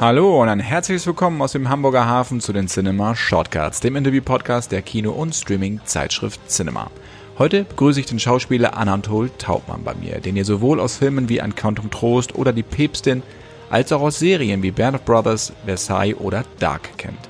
[0.00, 4.70] Hallo und ein herzliches Willkommen aus dem Hamburger Hafen zu den Cinema Shortcuts, dem Interview-Podcast
[4.70, 6.92] der Kino- und Streaming-Zeitschrift Cinema.
[7.36, 11.40] Heute begrüße ich den Schauspieler Anatol Taubmann bei mir, den ihr sowohl aus Filmen wie
[11.40, 13.24] Ein Quantum Trost oder Die Päpstin
[13.70, 17.28] als auch aus Serien wie Band of Brothers, Versailles oder Dark kennt.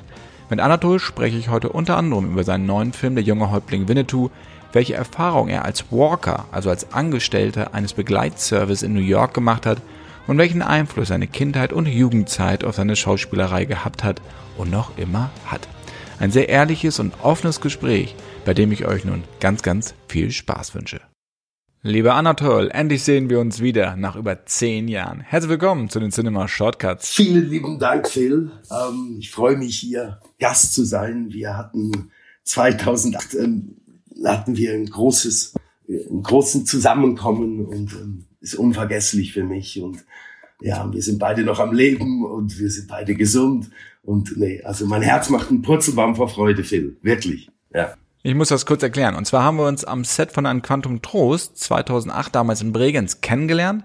[0.51, 4.29] Mit Anatol spreche ich heute unter anderem über seinen neuen Film Der junge Häuptling Winnetou,
[4.75, 9.81] welche Erfahrung er als Walker, also als Angestellter eines Begleitservice in New York gemacht hat
[10.29, 14.23] und welchen Einfluss seine Kindheit und Jugendzeit auf seine Schauspielerei gehabt hat
[14.57, 15.67] und noch immer hat.
[16.21, 18.15] Ein sehr ehrliches und offenes Gespräch,
[18.45, 21.01] bei dem ich euch nun ganz, ganz viel Spaß wünsche.
[21.83, 25.21] Lieber Anatol, endlich sehen wir uns wieder nach über zehn Jahren.
[25.21, 27.09] Herzlich willkommen zu den Cinema Shortcuts.
[27.09, 28.51] Vielen lieben Dank, Phil.
[28.71, 31.33] Ähm, ich freue mich hier Gast zu sein.
[31.33, 32.11] Wir hatten
[32.45, 33.77] 2008 ähm,
[34.25, 35.55] hatten wir ein großes,
[35.89, 40.05] ein großen Zusammenkommen und ähm, ist unvergesslich für mich und
[40.61, 43.71] ja, wir sind beide noch am Leben und wir sind beide gesund
[44.03, 47.95] und nee, also mein Herz macht einen Purzelbaum vor Freude, Phil, wirklich, ja.
[48.25, 49.15] Ich muss das kurz erklären.
[49.15, 53.21] Und zwar haben wir uns am Set von einem Quantum Trost 2008 damals in Bregenz
[53.21, 53.85] kennengelernt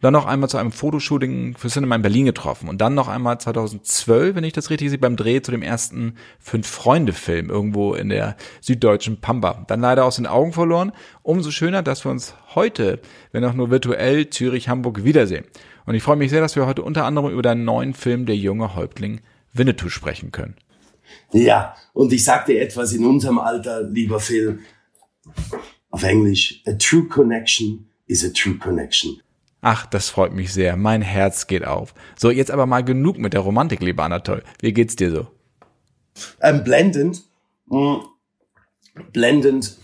[0.00, 3.38] dann noch einmal zu einem Fotoshooting für Cinema in Berlin getroffen und dann noch einmal
[3.38, 8.36] 2012, wenn ich das richtig sehe, beim Dreh zu dem ersten Fünf-Freunde-Film irgendwo in der
[8.60, 9.64] süddeutschen Pampa.
[9.66, 10.92] Dann leider aus den Augen verloren.
[11.22, 13.00] Umso schöner, dass wir uns heute,
[13.32, 15.44] wenn auch nur virtuell, Zürich, Hamburg wiedersehen.
[15.86, 18.36] Und ich freue mich sehr, dass wir heute unter anderem über deinen neuen Film Der
[18.36, 19.20] junge Häuptling
[19.52, 20.54] Winnetou sprechen können.
[21.32, 24.60] Ja, und ich sagte etwas in unserem Alter, lieber Phil,
[25.90, 29.20] auf Englisch, a true connection is a true connection.
[29.62, 30.76] Ach, das freut mich sehr.
[30.76, 31.94] Mein Herz geht auf.
[32.16, 34.42] So, jetzt aber mal genug mit der Romantik, lieber Anatol.
[34.60, 35.26] Wie geht's dir so?
[36.40, 37.22] Ähm, blendend.
[37.66, 38.02] Mh,
[39.12, 39.76] blendend.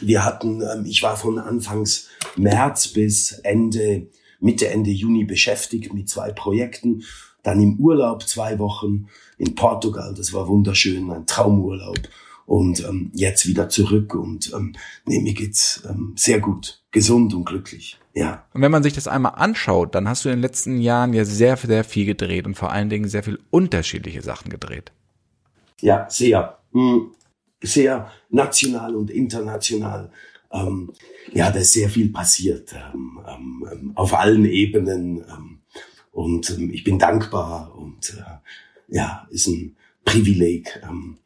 [0.00, 4.08] Wir hatten, ähm, ich war von Anfangs März bis Ende,
[4.40, 7.04] Mitte, Ende Juni beschäftigt mit zwei Projekten.
[7.44, 10.14] Dann im Urlaub zwei Wochen in Portugal.
[10.16, 11.98] Das war wunderschön, ein Traumurlaub
[12.46, 14.74] und ähm, jetzt wieder zurück und ähm,
[15.06, 17.98] nee, mir geht's ähm, sehr gut, gesund und glücklich.
[18.14, 18.46] Ja.
[18.54, 21.24] Und wenn man sich das einmal anschaut, dann hast du in den letzten Jahren ja
[21.24, 24.92] sehr, sehr viel gedreht und vor allen Dingen sehr viel unterschiedliche Sachen gedreht.
[25.80, 26.58] Ja, sehr.
[26.72, 27.10] Hm,
[27.60, 30.10] sehr national und international.
[30.52, 30.92] Ähm,
[31.32, 33.20] ja, da ist sehr viel passiert ähm,
[33.70, 35.18] ähm, auf allen Ebenen.
[35.18, 35.58] Ähm,
[36.12, 40.80] und ähm, ich bin dankbar und äh, ja, ist ein Privileg.
[40.84, 41.18] Ähm,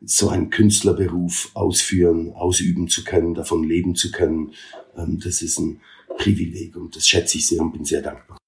[0.00, 4.52] so einen Künstlerberuf ausführen, ausüben zu können, davon leben zu können.
[4.96, 5.80] Ähm, das ist ein
[6.16, 8.38] Privileg und das schätze ich sehr und bin sehr dankbar.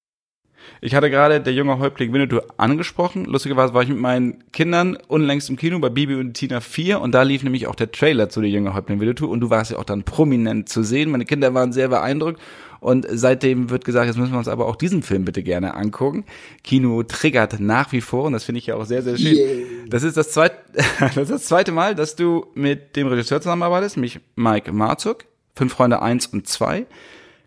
[0.83, 3.25] Ich hatte gerade der junge Häuptling Winnetou angesprochen.
[3.25, 7.11] Lustigerweise war ich mit meinen Kindern unlängst im Kino bei Bibi und Tina 4 und
[7.11, 9.77] da lief nämlich auch der Trailer zu der junge Häuptling Winnetou und du warst ja
[9.77, 11.11] auch dann prominent zu sehen.
[11.11, 12.41] Meine Kinder waren sehr beeindruckt
[12.79, 16.25] und seitdem wird gesagt, jetzt müssen wir uns aber auch diesen Film bitte gerne angucken.
[16.63, 19.37] Kino triggert nach wie vor und das finde ich ja auch sehr, sehr schön.
[19.37, 19.67] Yeah.
[19.87, 20.55] Das ist das zweite,
[20.99, 25.73] das ist das zweite Mal, dass du mit dem Regisseur zusammenarbeitest, mich Mike Marzuk, Fünf
[25.73, 26.87] Freunde eins und zwei.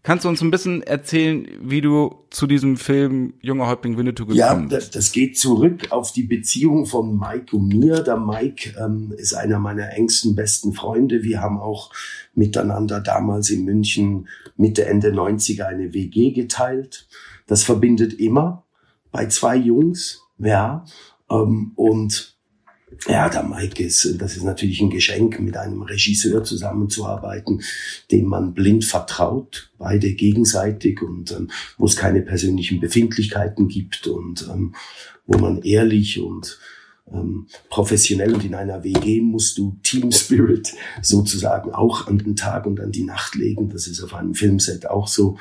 [0.05, 4.69] Kannst du uns ein bisschen erzählen, wie du zu diesem Film Junger Häuptling Winnetou gekommen
[4.69, 4.73] bist?
[4.73, 8.03] Ja, das, das geht zurück auf die Beziehung von Mike und mir.
[8.03, 11.23] Der Mike ähm, ist einer meiner engsten besten Freunde.
[11.23, 11.91] Wir haben auch
[12.35, 14.29] miteinander damals in München
[14.59, 17.09] Mitte, Ende 90er eine WG geteilt.
[17.47, 18.67] Das verbindet immer
[19.11, 20.85] bei zwei Jungs, ja.
[21.31, 22.37] Ähm, und
[23.07, 27.63] ja, der Mike ist, das ist natürlich ein Geschenk, mit einem Regisseur zusammenzuarbeiten,
[28.11, 34.49] dem man blind vertraut, beide gegenseitig und ähm, wo es keine persönlichen Befindlichkeiten gibt und
[34.53, 34.75] ähm,
[35.27, 36.59] wo man ehrlich und
[37.13, 40.73] ähm, professionell und in einer WG musst du Team Spirit
[41.03, 43.71] sozusagen auch an den Tag und an die Nacht legen.
[43.71, 45.39] Das ist auf einem Filmset auch so.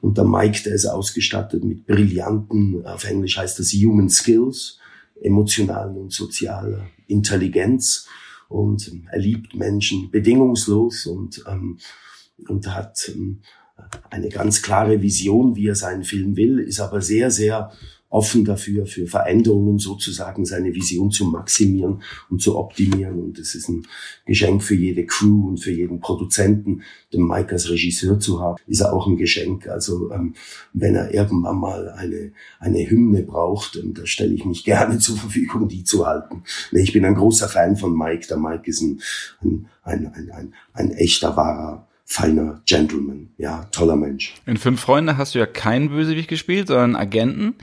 [0.00, 4.78] Und der Mike, der ist ausgestattet mit brillanten, auf Englisch heißt das Human Skills
[5.20, 8.06] emotionalen und sozialer Intelligenz.
[8.48, 11.78] Und er liebt Menschen bedingungslos und, ähm,
[12.48, 13.40] und hat ähm,
[14.10, 17.72] eine ganz klare Vision, wie er seinen Film will, ist aber sehr, sehr
[18.10, 23.22] offen dafür, für Veränderungen sozusagen seine Vision zu maximieren und zu optimieren.
[23.22, 23.86] Und es ist ein
[24.26, 28.80] Geschenk für jede Crew und für jeden Produzenten, den Mike als Regisseur zu haben, ist
[28.80, 29.68] er auch ein Geschenk.
[29.68, 30.34] Also ähm,
[30.72, 35.16] wenn er irgendwann mal eine, eine Hymne braucht, ähm, da stelle ich mich gerne zur
[35.16, 36.42] Verfügung, die zu halten.
[36.72, 38.26] Ich bin ein großer Fan von Mike.
[38.28, 39.00] Der Mike ist ein,
[39.40, 44.34] ein, ein, ein, ein, ein echter, wahrer feiner Gentleman, ja, toller Mensch.
[44.44, 47.54] In Fünf Freunde hast du ja keinen Bösewicht gespielt, sondern Agenten.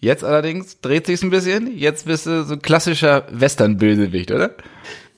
[0.00, 1.76] Jetzt allerdings dreht sich's ein bisschen.
[1.76, 4.54] Jetzt bist du so ein klassischer Western-Bösewicht, oder?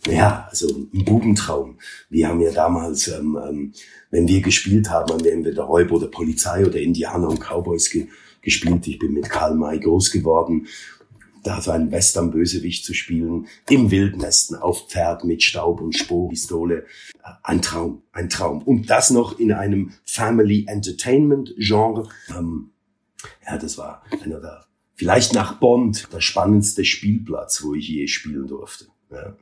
[0.06, 1.78] Ja, also ein Bubentraum.
[2.08, 3.72] Wir haben ja damals, ähm, ähm,
[4.10, 8.08] wenn wir gespielt haben, haben wir entweder Räuber oder Polizei oder Indianer und Cowboys ge
[8.42, 8.86] gespielt.
[8.86, 10.66] Ich bin mit Karl May groß geworden.
[11.42, 16.86] Da so einen Western-Bösewicht zu spielen, im Wildnesten, auf Pferd mit Staub und Sporenpistole.
[17.42, 18.62] Ein Traum, ein Traum.
[18.62, 22.08] Und das noch in einem Family Entertainment Genre.
[22.34, 22.70] Ähm,
[23.46, 24.64] ja, das war einer der,
[25.00, 28.84] vielleicht nach Bond, der spannendste Spielplatz, wo ich je spielen durfte.
[29.10, 29.34] Ja.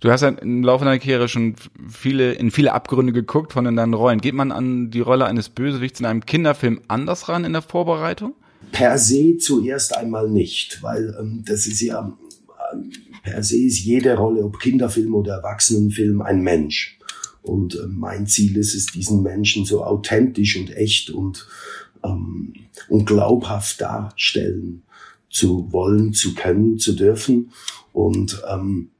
[0.00, 1.54] Du hast ja im Laufe deiner Karriere schon
[1.88, 4.20] viele, in viele Abgründe geguckt von deinen Rollen.
[4.20, 8.34] Geht man an die Rolle eines Bösewichts in einem Kinderfilm anders ran in der Vorbereitung?
[8.72, 12.12] Per se zuerst einmal nicht, weil ähm, das ist ja,
[12.72, 12.90] ähm,
[13.22, 16.98] per se ist jede Rolle, ob Kinderfilm oder Erwachsenenfilm, ein Mensch.
[17.42, 21.46] Und äh, mein Ziel ist es, diesen Menschen so authentisch und echt und,
[22.04, 22.52] ähm,
[22.88, 24.82] und glaubhaft darstellen
[25.34, 27.50] zu wollen, zu können, zu dürfen.
[27.92, 28.90] Und ähm,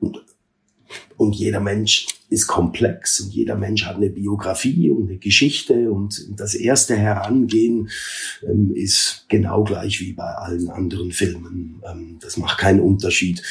[0.00, 0.24] und,
[1.16, 6.40] und jeder Mensch ist komplex und jeder Mensch hat eine Biografie und eine Geschichte und
[6.40, 7.90] das erste Herangehen
[8.42, 11.82] ähm, ist genau gleich wie bei allen anderen Filmen.
[11.86, 13.42] Ähm, das macht keinen Unterschied.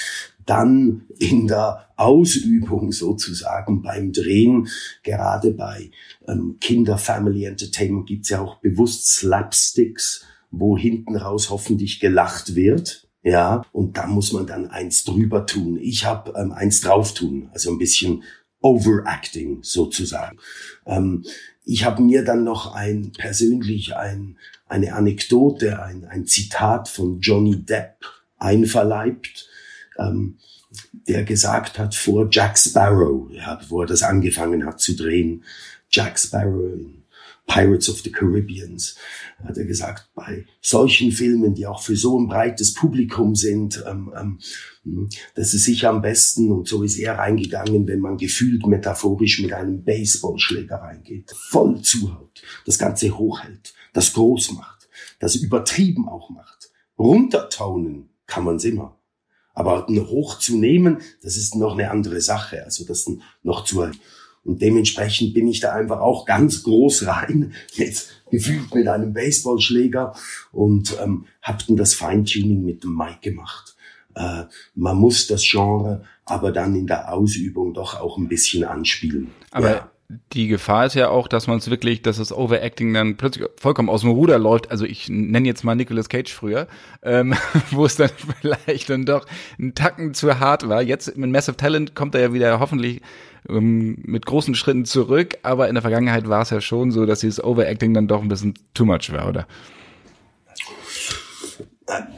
[0.46, 4.68] Dann in der Ausübung sozusagen beim Drehen,
[5.04, 5.92] gerade bei
[6.28, 13.07] ähm, Kinder Family Entertainment gibt's ja auch bewusst Slapsticks, wo hinten raus hoffentlich gelacht wird.
[13.24, 15.77] Ja, und da muss man dann eins drüber tun.
[15.80, 18.24] Ich habe ähm, eins drauf tun, also ein bisschen
[18.62, 20.38] Overacting sozusagen.
[20.86, 21.24] Ähm,
[21.63, 24.38] ich habe mir dann noch ein persönlich ein,
[24.68, 28.06] eine Anekdote, ein, ein Zitat von Johnny Depp
[28.38, 29.47] einverleibt,
[30.00, 30.38] ähm,
[31.07, 35.44] der gesagt hat vor Jack Sparrow, ja, wo er das angefangen hat zu drehen,
[35.89, 37.00] Jack Sparrow in
[37.51, 38.95] Pirates of the Caribbeans,
[39.44, 44.13] hat er gesagt, bei solchen Filmen, die auch für so ein breites Publikum sind, ähm,
[44.15, 49.42] ähm, das ist sicher am besten und so ist er reingegangen, wenn man gefühlt metaphorisch
[49.42, 54.88] mit einem Baseballschläger reingeht, voll zuhaut, das Ganze hochhält, das groß macht,
[55.19, 56.71] das übertrieben auch macht.
[56.97, 58.97] Runtertaunen kann man's immer.
[59.54, 62.63] Aber hoch zu nehmen, das ist noch eine andere Sache.
[62.63, 63.12] Also das
[63.44, 63.92] noch zu
[64.44, 70.16] und dementsprechend bin ich da einfach auch ganz groß rein, jetzt gefühlt mit einem Baseballschläger
[70.52, 73.76] und ähm, hab dann das Feintuning mit dem Mic gemacht.
[74.16, 74.44] Äh,
[74.76, 79.32] man muss das Genre aber dann in der Ausübung doch auch ein bisschen anspielen.
[79.52, 79.91] Aber ja
[80.34, 83.90] die Gefahr ist ja auch, dass man es wirklich, dass das Overacting dann plötzlich vollkommen
[83.90, 84.72] aus dem Ruder läuft.
[84.72, 86.68] Also ich nenne jetzt mal Nicolas Cage früher,
[87.02, 87.34] ähm,
[87.72, 88.10] wo es dann
[88.42, 89.25] vielleicht dann doch
[89.60, 90.81] einen Tacken zu hart war.
[90.81, 93.02] Jetzt mit Massive Talent kommt er ja wieder hoffentlich
[93.50, 97.19] ähm, mit großen Schritten zurück, aber in der Vergangenheit war es ja schon so, dass
[97.19, 99.48] dieses Overacting dann doch ein bisschen too much war, oder?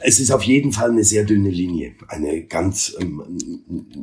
[0.02, 3.24] Es ist auf jeden Fall eine sehr dünne Linie, eine ganz ähm,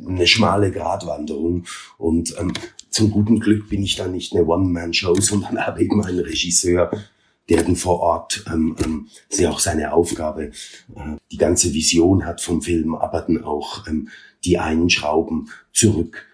[0.05, 1.63] eine schmale Gratwanderung
[1.97, 2.51] und ähm,
[2.91, 6.91] zum guten Glück bin ich da nicht eine One-Man-Show, sondern habe eben einen Regisseur,
[7.49, 10.51] der dann vor Ort ähm, ähm, sehr auch seine Aufgabe,
[10.95, 14.09] äh, die ganze Vision hat vom Film, aber dann auch ähm,
[14.43, 16.27] die einen Schrauben zurück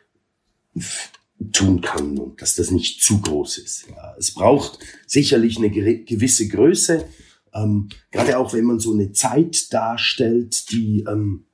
[1.54, 3.88] tun kann und dass das nicht zu groß ist.
[3.90, 7.06] Ja, es braucht sicherlich eine gewisse Größe,
[7.54, 11.47] ähm, gerade auch wenn man so eine Zeit darstellt, die ähm,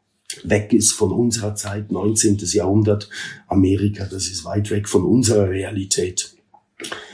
[0.44, 2.38] weg ist von unserer Zeit, 19.
[2.54, 3.10] Jahrhundert,
[3.48, 6.36] Amerika, das ist weit weg von unserer Realität.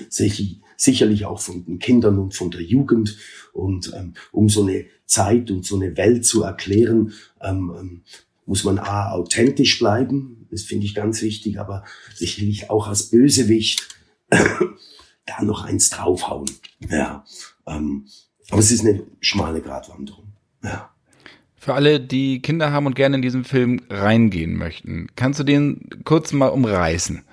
[0.09, 3.17] Sicherlich auch von den Kindern und von der Jugend.
[3.53, 8.01] Und ähm, um so eine Zeit und so eine Welt zu erklären, ähm, ähm
[8.45, 11.83] muss man A, authentisch bleiben, das finde ich ganz wichtig, aber
[12.15, 13.87] sicherlich auch als Bösewicht
[14.29, 16.49] da noch eins draufhauen.
[16.89, 17.23] Ja,
[17.67, 18.07] ähm,
[18.49, 20.33] aber es ist eine schmale Gratwanderung.
[20.63, 20.89] Ja.
[21.59, 25.89] Für alle, die Kinder haben und gerne in diesen Film reingehen möchten, kannst du den
[26.05, 27.23] kurz mal umreißen?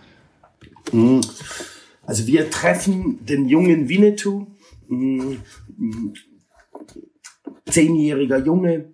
[0.90, 1.20] Hm.
[2.04, 4.46] Also wir treffen den jungen Winnetou,
[4.88, 5.38] hm,
[5.76, 6.14] hm,
[7.66, 8.92] zehnjähriger Junge,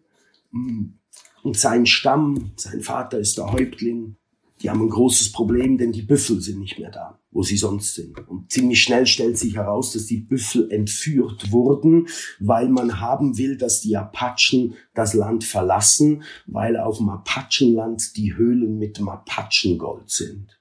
[1.42, 4.16] und sein Stamm, sein Vater ist der Häuptling.
[4.62, 7.96] Die haben ein großes Problem, denn die Büffel sind nicht mehr da, wo sie sonst
[7.96, 8.16] sind.
[8.28, 12.06] Und ziemlich schnell stellt sich heraus, dass die Büffel entführt wurden,
[12.38, 18.36] weil man haben will, dass die Apachen das Land verlassen, weil auf dem Apachenland die
[18.36, 20.58] Höhlen mit dem Apachengold sind.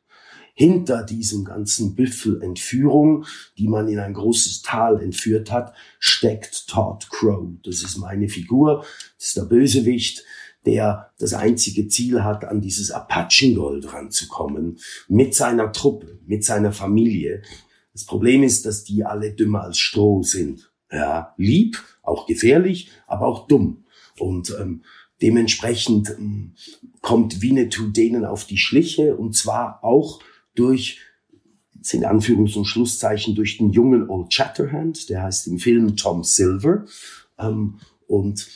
[0.54, 3.26] Hinter diesem ganzen Büffelentführung,
[3.58, 7.48] die man in ein großes Tal entführt hat, steckt Todd Crow.
[7.64, 8.84] Das ist meine Figur,
[9.18, 10.24] das ist der Bösewicht
[10.66, 14.78] der das einzige Ziel hat, an dieses Apachengold ranzukommen,
[15.08, 17.42] mit seiner Truppe, mit seiner Familie.
[17.94, 20.72] Das Problem ist, dass die alle dümmer als Stroh sind.
[20.92, 23.86] Ja, lieb, auch gefährlich, aber auch dumm.
[24.20, 24.84] Und ähm,
[25.22, 26.54] dementsprechend ähm,
[27.02, 30.22] kommt Winnetou denen auf die Schliche und zwar auch
[30.54, 31.00] durch
[31.82, 36.86] sind Anführungs- und Schlusszeichen durch den jungen Old Shatterhand, der heißt im Film Tom Silver.
[37.40, 38.48] Ähm, und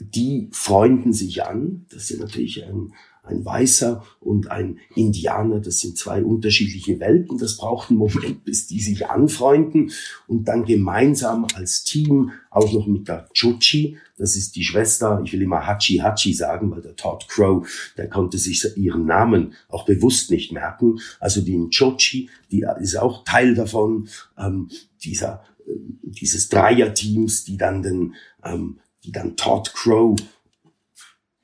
[0.00, 1.86] die freunden sich an.
[1.90, 5.60] Das ist natürlich ein, ein Weißer und ein Indianer.
[5.60, 7.38] Das sind zwei unterschiedliche Welten.
[7.38, 9.90] Das braucht einen Moment, bis die sich anfreunden
[10.26, 15.32] und dann gemeinsam als Team, auch noch mit der Chuchi, das ist die Schwester, ich
[15.32, 19.84] will immer Hachi Hachi sagen, weil der Todd Crow, der konnte sich ihren Namen auch
[19.84, 21.00] bewusst nicht merken.
[21.20, 24.70] Also die Chochi, die ist auch Teil davon, ähm,
[25.02, 25.72] dieser, äh,
[26.02, 30.16] dieses Dreierteams, die dann den, ähm, die dann Todd Crow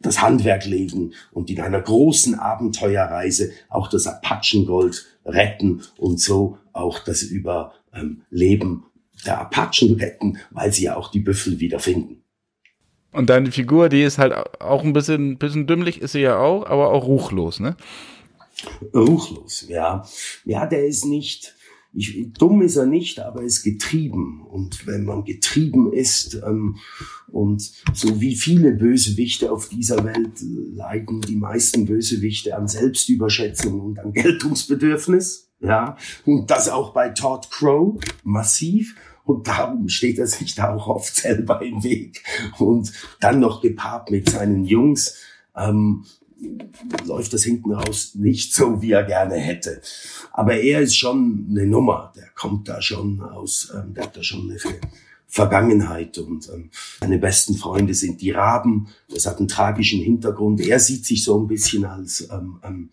[0.01, 6.99] das Handwerk legen und in einer großen Abenteuerreise auch das Apachengold retten und so auch
[6.99, 8.85] das Überleben
[9.25, 12.25] der Apachen retten, weil sie ja auch die Büffel wiederfinden.
[13.13, 16.67] Und deine Figur, die ist halt auch ein bisschen, bisschen dümmlich, ist sie ja auch,
[16.67, 17.77] aber auch ruchlos, ne?
[18.95, 20.05] Ruchlos, ja.
[20.45, 21.55] Ja, der ist nicht,
[21.95, 24.43] ich, dumm ist er nicht, aber er ist getrieben.
[24.43, 26.77] Und wenn man getrieben ist, ähm,
[27.29, 33.99] und so wie viele Bösewichte auf dieser Welt leiden die meisten Bösewichte an Selbstüberschätzung und
[33.99, 35.97] an Geltungsbedürfnis, ja,
[36.27, 38.97] und das auch bei Todd Crow massiv.
[39.25, 42.25] Und darum steht er sich da auch oft selber im Weg.
[42.59, 45.17] Und dann noch gepaart mit seinen Jungs,
[45.57, 46.05] ähm,
[47.07, 49.81] läuft das hinten raus nicht so, wie er gerne hätte.
[50.33, 52.13] Aber er ist schon eine Nummer.
[52.17, 54.59] Der kommt da schon aus, ähm, der hat da schon eine
[55.27, 56.71] Vergangenheit und ähm,
[57.01, 58.89] seine besten Freunde sind die Raben.
[59.09, 60.61] Das hat einen tragischen Hintergrund.
[60.61, 62.91] Er sieht sich so ein bisschen als ähm, ähm,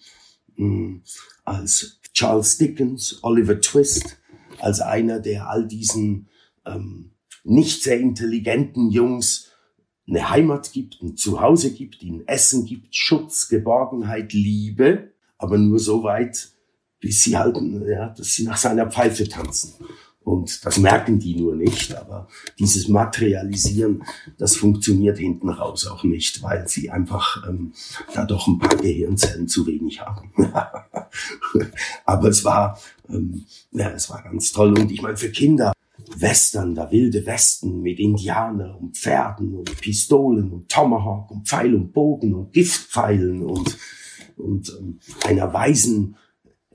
[0.55, 1.01] mm,
[1.43, 4.17] als Charles Dickens, Oliver Twist,
[4.59, 6.29] als einer, der all diesen
[6.65, 7.11] ähm,
[7.43, 9.48] nicht sehr intelligenten Jungs
[10.09, 16.03] eine Heimat gibt, ein Zuhause gibt, ihnen Essen gibt, Schutz, Geborgenheit, Liebe, aber nur so
[16.03, 16.49] weit,
[16.99, 19.73] bis sie halt, ja, dass sie nach seiner Pfeife tanzen.
[20.21, 22.27] Und das merken die nur nicht, aber
[22.59, 24.03] dieses Materialisieren,
[24.37, 27.73] das funktioniert hinten raus auch nicht, weil sie einfach ähm,
[28.13, 30.31] da doch ein paar Gehirnzellen zu wenig haben.
[32.05, 34.77] aber es war, ähm, ja, es war ganz toll.
[34.77, 35.73] Und ich meine, für Kinder,
[36.17, 41.93] Western, der wilde Westen mit Indianern und Pferden und Pistolen und Tomahawk und Pfeil und
[41.93, 43.77] Bogen und Giftpfeilen und,
[44.37, 46.15] und ähm, einer weisen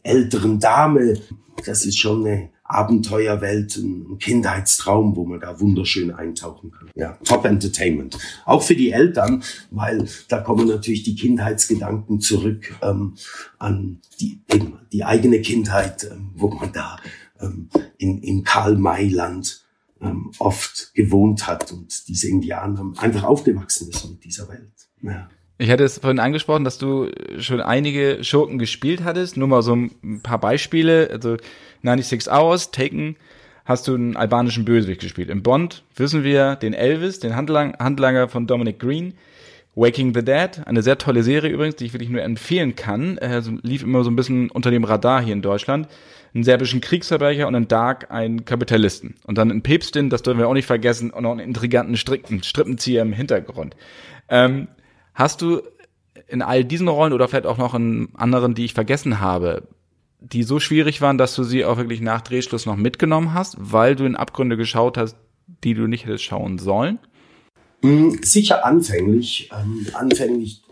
[0.02, 1.18] älteren Dame.
[1.64, 6.88] Das ist schon eine Abenteuerwelt, ein Kindheitstraum, wo man da wunderschön eintauchen kann.
[6.94, 8.18] Ja, Top Entertainment.
[8.46, 13.14] Auch für die Eltern, weil da kommen natürlich die Kindheitsgedanken zurück ähm,
[13.58, 16.96] an die, eben, die eigene Kindheit, ähm, wo man da
[17.44, 19.64] ähm, in, in Karl-May-Land
[20.00, 24.72] ähm, oft gewohnt hat und diese Indianer einfach aufgewachsen ist mit dieser Welt.
[25.02, 25.28] Ja.
[25.56, 29.36] Ich hatte es vorhin angesprochen, dass du schon einige Schurken gespielt hattest.
[29.36, 31.10] Nur mal so ein paar Beispiele.
[31.10, 31.36] Also
[31.82, 33.16] 96 Hours, Taken,
[33.64, 35.30] hast du einen albanischen Bösewicht gespielt.
[35.30, 39.14] In Bond wissen wir den Elvis, den Handlang Handlanger von Dominic Green.
[39.74, 43.18] Waking the Dead, eine sehr tolle Serie übrigens, die ich wirklich nur empfehlen kann.
[43.18, 45.88] Äh, lief immer so ein bisschen unter dem Radar hier in Deutschland
[46.34, 49.14] einen serbischen Kriegsverbrecher und in Dark einen Kapitalisten.
[49.24, 52.42] Und dann in Päpstin, das dürfen wir auch nicht vergessen, und noch einen intriganten Stricken,
[52.42, 53.76] Strippenzieher im Hintergrund.
[54.28, 54.68] Ähm,
[55.14, 55.62] hast du
[56.26, 59.68] in all diesen Rollen oder vielleicht auch noch in anderen, die ich vergessen habe,
[60.20, 63.94] die so schwierig waren, dass du sie auch wirklich nach Drehschluss noch mitgenommen hast, weil
[63.94, 65.16] du in Abgründe geschaut hast,
[65.62, 66.98] die du nicht hättest schauen sollen?
[67.84, 69.50] Hm, sicher anfänglich.
[69.52, 70.62] Ähm, anfänglich,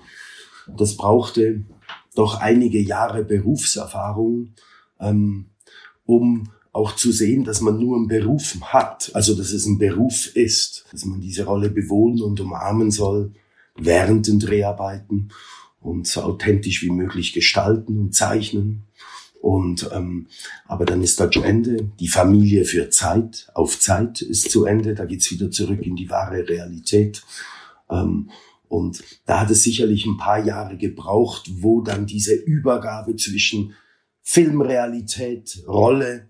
[0.78, 1.62] das brauchte
[2.14, 4.54] doch einige Jahre Berufserfahrung.
[4.98, 5.50] Ähm,
[6.06, 10.34] um auch zu sehen, dass man nur einen Beruf hat, also dass es ein Beruf
[10.34, 13.32] ist, dass man diese Rolle bewohnen und umarmen soll
[13.76, 15.28] während den Dreharbeiten
[15.82, 18.84] und so authentisch wie möglich gestalten und zeichnen.
[19.42, 20.28] Und ähm,
[20.66, 21.90] aber dann ist da zu Ende.
[21.98, 24.94] Die Familie für Zeit, auf Zeit ist zu Ende.
[24.94, 27.24] Da geht's wieder zurück in die wahre Realität.
[27.90, 28.30] Ähm,
[28.68, 33.74] und da hat es sicherlich ein paar Jahre gebraucht, wo dann diese Übergabe zwischen
[34.22, 36.28] Filmrealität, Rolle,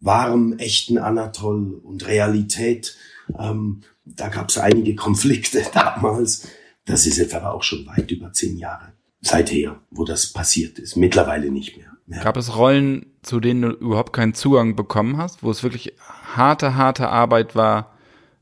[0.00, 2.96] wahrem, echten Anatol und Realität.
[3.38, 6.48] Ähm, da gab es einige Konflikte damals.
[6.86, 10.96] Das ist jetzt aber auch schon weit über zehn Jahre seither, wo das passiert ist.
[10.96, 11.91] Mittlerweile nicht mehr.
[12.12, 12.22] Ja.
[12.22, 15.94] Gab es Rollen, zu denen du überhaupt keinen Zugang bekommen hast, wo es wirklich
[16.34, 17.96] harte, harte Arbeit war,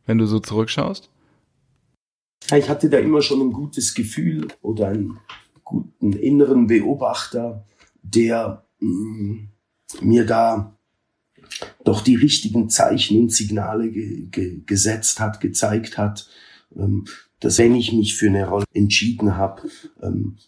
[0.07, 1.09] wenn du so zurückschaust?
[2.57, 5.21] Ich hatte da immer schon ein gutes Gefühl oder einen
[5.63, 7.65] guten inneren Beobachter,
[8.03, 9.49] der mh, mm,
[10.01, 10.77] mir da
[11.85, 16.29] doch die richtigen Zeichen und Signale ge ge gesetzt hat, gezeigt hat,
[16.75, 17.05] ähm,
[17.39, 19.63] dass wenn ich mich für eine Rolle entschieden habe,
[20.03, 20.39] ähm,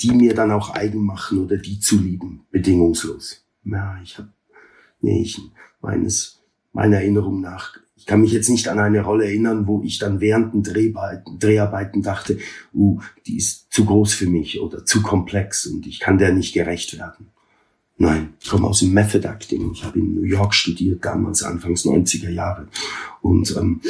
[0.00, 3.44] die mir dann auch eigen machen oder die zu lieben, bedingungslos.
[3.64, 4.30] Ja, ich habe,
[5.00, 5.40] nee, ich,
[5.80, 6.40] meines,
[6.72, 10.20] meiner Erinnerung nach, ich kann mich jetzt nicht an eine Rolle erinnern, wo ich dann
[10.20, 12.38] während den Dreharbeiten, Dreharbeiten dachte,
[12.72, 16.54] uh, die ist zu groß für mich oder zu komplex und ich kann der nicht
[16.54, 17.26] gerecht werden.
[17.98, 19.72] Nein, ich komme aus dem Method Acting.
[19.72, 22.68] Ich habe in New York studiert, damals Anfangs 90er Jahre.
[23.20, 23.82] Und ähm,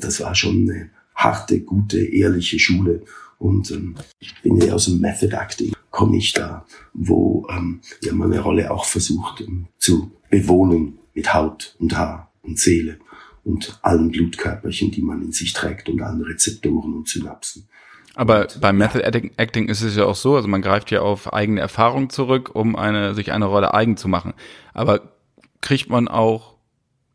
[0.00, 3.02] das war schon eine harte, gute, ehrliche Schule.
[3.44, 8.14] Und ähm, ich bin ja aus dem Method Acting, komme ich da, wo ähm, ja
[8.14, 13.00] man eine Rolle auch versucht ähm, zu bewohnen mit Haut und Haar und Seele
[13.44, 17.68] und allen Blutkörperchen, die man in sich trägt und allen Rezeptoren und Synapsen.
[18.14, 21.60] Aber beim Method Acting ist es ja auch so, also man greift ja auf eigene
[21.60, 24.32] Erfahrung zurück, um eine, sich eine Rolle eigen zu machen.
[24.72, 25.12] Aber
[25.60, 26.54] kriegt man auch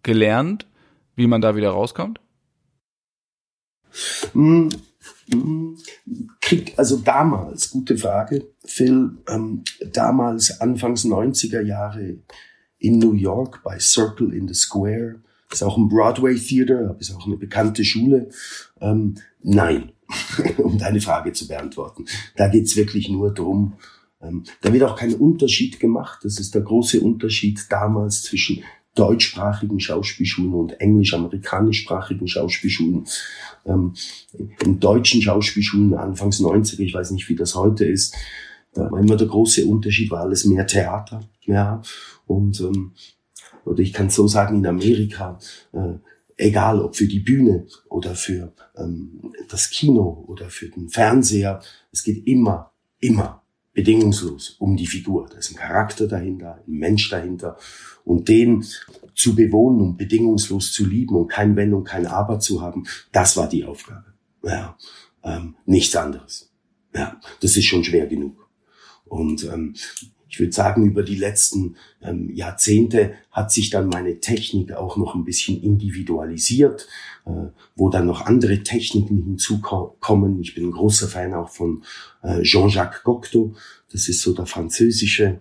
[0.04, 0.68] gelernt,
[1.16, 2.20] wie man da wieder rauskommt?
[6.42, 12.18] Kriegt, also damals, gute Frage, Phil, ähm, damals Anfangs 90er Jahre
[12.80, 15.22] in New York bei Circle in the Square,
[15.52, 18.30] ist auch ein Broadway Theater, ist auch eine bekannte Schule.
[18.82, 19.92] Ähm, nein,
[20.58, 22.06] um deine Frage zu beantworten.
[22.36, 23.74] Da geht's wirklich nur drum.
[24.22, 26.20] Ähm, da wird auch kein Unterschied gemacht.
[26.24, 28.64] Das ist der große Unterschied damals zwischen
[29.00, 33.06] deutschsprachigen Schauspielschulen und englisch-amerikanischsprachigen Schauspielschulen.
[33.66, 33.94] Ähm,
[34.64, 38.16] in deutschen Schauspielschulen anfangs 90er, ich weiß nicht, wie das heute ist,
[38.74, 41.22] da war immer der große Unterschied, war alles mehr Theater.
[41.46, 41.82] Ja,
[42.28, 42.92] und ähm,
[43.66, 45.40] oder ich kann so sagen, in Amerika
[45.72, 45.94] äh,
[46.40, 52.04] egal ob für die Bühne oder für ähm, das Kino oder für den Fernseher, es
[52.04, 53.44] geht immer, immer
[53.80, 55.30] bedingungslos um die Figur.
[55.30, 57.56] Da ist ein Charakter dahinter, ein Mensch dahinter.
[58.04, 58.66] Und den
[59.16, 63.38] zu bewohnen und bedingungslos zu lieben und kein Wenn und kein Aber zu haben, das
[63.38, 64.14] war die Aufgabe.
[64.44, 64.78] Ja,
[65.24, 66.52] ähm, nichts anderes.
[66.94, 68.50] Ja, das ist schon schwer genug.
[69.06, 69.76] Und ähm,
[70.30, 75.16] ich würde sagen, über die letzten ähm, Jahrzehnte hat sich dann meine Technik auch noch
[75.16, 76.88] ein bisschen individualisiert,
[77.26, 80.40] äh, wo dann noch andere Techniken hinzukommen.
[80.40, 81.84] Ich bin ein großer Fan auch von
[82.22, 83.56] äh, Jean-Jacques Cocteau.
[83.92, 85.40] Das ist so der französische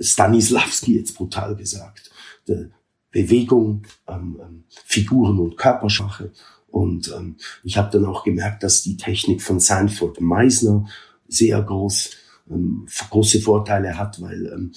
[0.00, 2.10] Stanislavski, jetzt brutal gesagt.
[2.48, 2.70] Der
[3.12, 6.32] Bewegung, ähm, ähm, Figuren und Körpersprache.
[6.68, 10.86] Und ähm, ich habe dann auch gemerkt, dass die Technik von Sanford Meisner
[11.28, 12.10] sehr groß
[12.50, 14.72] ähm, große Vorteile hat, weil ähm,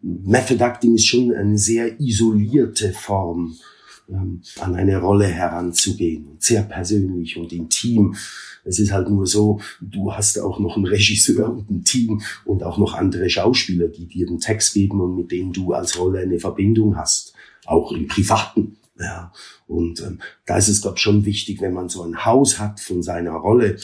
[0.00, 3.56] Method Acting ist schon eine sehr isolierte Form,
[4.08, 8.14] ähm, an eine Rolle heranzugehen sehr persönlich und intim.
[8.64, 12.62] Es ist halt nur so, du hast auch noch einen Regisseur und ein Team und
[12.62, 16.20] auch noch andere Schauspieler, die dir den Text geben und mit denen du als Rolle
[16.20, 17.34] eine Verbindung hast,
[17.66, 18.76] auch im Privaten.
[18.98, 19.32] Ja,
[19.68, 22.80] und ähm, da ist es, glaube ich, schon wichtig, wenn man so ein Haus hat
[22.80, 23.76] von seiner Rolle,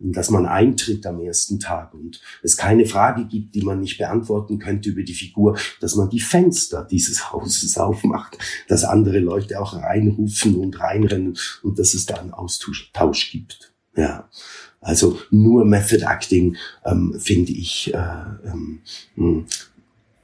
[0.00, 4.58] dass man eintritt am ersten Tag und es keine Frage gibt, die man nicht beantworten
[4.58, 9.74] könnte über die Figur, dass man die Fenster dieses Hauses aufmacht, dass andere Leute auch
[9.74, 13.72] reinrufen und reinrennen und dass es da einen Austausch gibt.
[13.96, 14.28] Ja,
[14.80, 17.98] also nur Method Acting ähm, finde ich, äh,
[18.46, 18.80] ähm,
[19.16, 19.46] hm,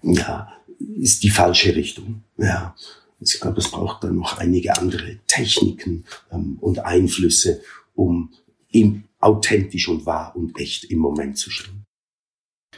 [0.03, 0.53] ja,
[0.99, 2.23] ist die falsche Richtung.
[2.39, 2.75] Ja,
[3.21, 7.61] ich glaube, es braucht dann noch einige andere Techniken ähm, und Einflüsse,
[7.95, 8.31] um
[8.71, 11.85] im authentisch und wahr und echt im Moment zu stehen.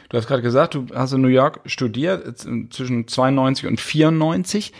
[0.09, 4.73] Du hast gerade gesagt, du hast in New York studiert, zwischen 92 und 94.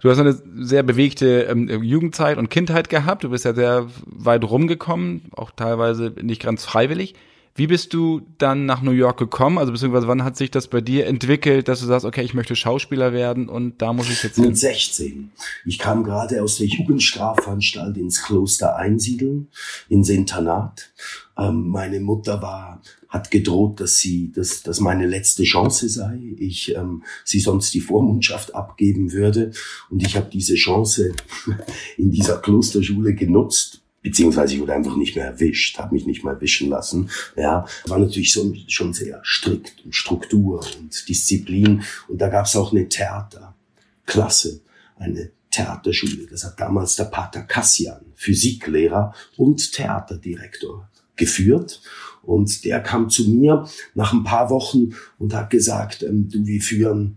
[0.00, 3.24] Du hast eine sehr bewegte ähm, Jugendzeit und Kindheit gehabt.
[3.24, 7.14] Du bist ja sehr weit rumgekommen, auch teilweise nicht ganz freiwillig.
[7.58, 9.58] Wie bist du dann nach New York gekommen?
[9.58, 12.54] Also beziehungsweise wann hat sich das bei dir entwickelt, dass du sagst, okay, ich möchte
[12.54, 14.44] Schauspieler werden und da muss ich jetzt hin?
[14.44, 15.32] Mit 16.
[15.64, 19.48] Ich kam gerade aus der Jugendstrafanstalt ins Kloster Einsiedeln,
[19.88, 20.92] ins Internat.
[21.36, 26.36] Ähm, meine Mutter war, hat gedroht, dass sie, dass, dass meine letzte Chance sei.
[26.36, 29.50] Ich ähm, sie sonst die Vormundschaft abgeben würde.
[29.90, 31.12] Und ich habe diese Chance
[31.96, 36.34] in dieser Klosterschule genutzt beziehungsweise ich wurde einfach nicht mehr erwischt, habe mich nicht mehr
[36.34, 37.10] erwischen lassen.
[37.36, 41.82] Ja, war natürlich so, schon sehr strikt und Struktur und Disziplin.
[42.08, 44.60] Und da gab es auch eine Theaterklasse,
[44.96, 46.26] eine Theaterschule.
[46.30, 51.82] Das hat damals der Pater Kassian, Physiklehrer und Theaterdirektor, geführt.
[52.22, 56.60] Und der kam zu mir nach ein paar Wochen und hat gesagt, ähm, du, wir
[56.60, 57.16] führen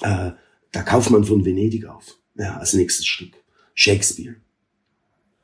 [0.00, 0.30] äh,
[0.74, 2.16] der Kaufmann von Venedig auf.
[2.36, 3.32] Ja, als nächstes Stück.
[3.74, 4.36] Shakespeare.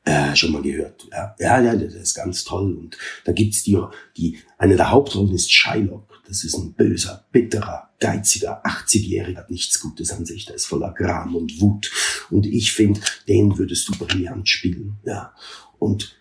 [0.06, 1.08] Äh, schon mal gehört.
[1.10, 2.74] Ja, ja, ja, das ist ganz toll.
[2.74, 3.80] Und da gibt's die,
[4.16, 6.20] die, eine der Hauptrollen ist Shylock.
[6.28, 10.44] Das ist ein böser, bitterer, geiziger, 80-Jähriger, hat nichts Gutes an sich.
[10.44, 11.90] Der ist voller Gram und Wut.
[12.30, 14.98] Und ich finde, den würdest du brillant spielen.
[15.04, 15.32] Ja.
[15.78, 16.16] Und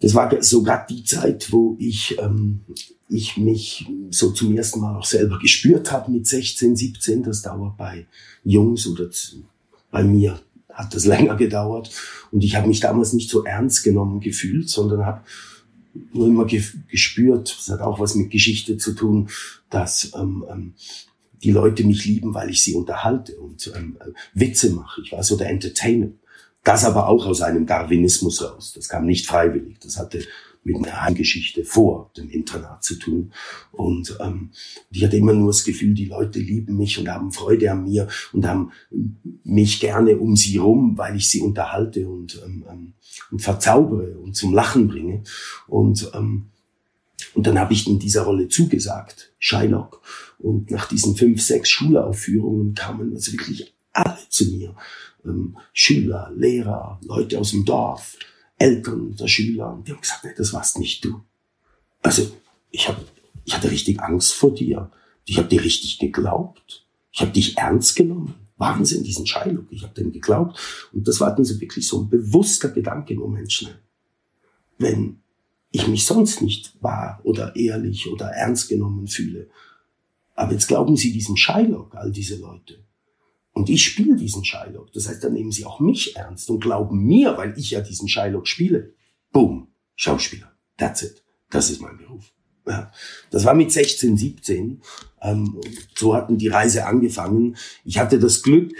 [0.00, 2.60] das war sogar die Zeit, wo ich, ähm,
[3.08, 7.22] ich mich so zum ersten Mal auch selber gespürt habe mit 16, 17.
[7.22, 8.06] Das dauert bei
[8.44, 9.08] Jungs oder
[9.90, 10.40] bei mir
[10.78, 11.90] hat das länger gedauert.
[12.30, 15.22] Und ich habe mich damals nicht so ernst genommen gefühlt, sondern habe
[16.12, 19.28] nur immer ge gespürt, das hat auch was mit Geschichte zu tun,
[19.68, 20.74] dass ähm, ähm,
[21.42, 23.96] die Leute mich lieben, weil ich sie unterhalte und ähm,
[24.34, 25.00] Witze mache.
[25.02, 26.08] Ich war so der Entertainer.
[26.64, 28.72] Das aber auch aus einem Darwinismus raus.
[28.74, 29.78] Das kam nicht freiwillig.
[29.80, 30.24] Das hatte
[30.64, 33.32] mit einer Heimgeschichte vor dem Internat zu tun.
[33.72, 34.50] Und ähm,
[34.90, 38.08] ich hatte immer nur das Gefühl, die Leute lieben mich und haben Freude an mir
[38.32, 38.72] und haben
[39.44, 42.92] mich gerne um sie rum, weil ich sie unterhalte und, ähm, ähm
[43.30, 45.22] und verzaubere und zum Lachen bringe.
[45.66, 46.46] Und, ähm,
[47.34, 50.02] und dann habe ich in dieser Rolle zugesagt, Shylock.
[50.38, 54.74] Und nach diesen fünf, sechs Schulaufführungen kamen also wirklich alle zu mir
[55.24, 58.16] ähm, Schüler, Lehrer, Leute aus dem Dorf,
[58.58, 59.72] Eltern der Schüler.
[59.72, 61.20] Und die haben gesagt, nee, das warst nicht du.
[62.02, 62.30] Also
[62.70, 63.02] ich, hab,
[63.44, 64.90] ich hatte richtig Angst vor dir.
[65.24, 66.86] Ich habe dir richtig geglaubt.
[67.12, 68.34] Ich habe dich ernst genommen.
[68.56, 69.66] Wahnsinn, diesen Shylock.
[69.70, 70.58] Ich habe dem geglaubt.
[70.92, 73.78] Und das war dann so wirklich so ein bewusster Gedanke im Moment schnell.
[74.78, 75.20] Wenn
[75.70, 79.48] ich mich sonst nicht wahr oder ehrlich oder ernst genommen fühle.
[80.34, 82.78] Aber jetzt glauben sie diesem Shylock, all diese Leute.
[83.58, 84.92] Und ich spiele diesen Shylock.
[84.92, 88.06] Das heißt, dann nehmen sie auch mich ernst und glauben mir, weil ich ja diesen
[88.06, 88.94] Shylock spiele.
[89.32, 89.66] Boom,
[89.96, 90.52] Schauspieler.
[90.76, 91.24] That's it.
[91.50, 92.32] Das ist mein Beruf.
[92.68, 92.92] Ja.
[93.32, 94.80] Das war mit 16, 17.
[95.22, 95.60] Ähm,
[95.96, 97.56] so hatten die Reise angefangen.
[97.84, 98.72] Ich hatte das Glück,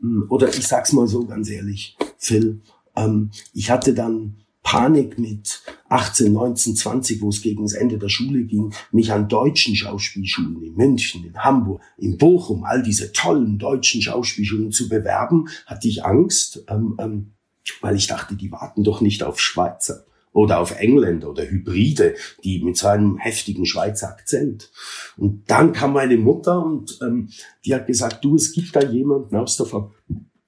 [0.00, 2.62] hm, oder ich sag's mal so ganz ehrlich, Phil,
[2.96, 5.60] ähm, ich hatte dann Panik mit
[5.92, 10.62] 18, 19, 20, wo es gegen das Ende der Schule ging, mich an deutschen Schauspielschulen
[10.62, 16.04] in München, in Hamburg, in Bochum, all diese tollen deutschen Schauspielschulen zu bewerben, hatte ich
[16.04, 17.32] Angst, ähm, ähm,
[17.80, 22.62] weil ich dachte, die warten doch nicht auf Schweizer oder auf Engländer oder Hybride, die
[22.64, 24.70] mit so einem heftigen Schweizer Akzent.
[25.18, 27.28] Und dann kam meine Mutter und ähm,
[27.66, 29.66] die hat gesagt, du, es gibt da jemanden aus der,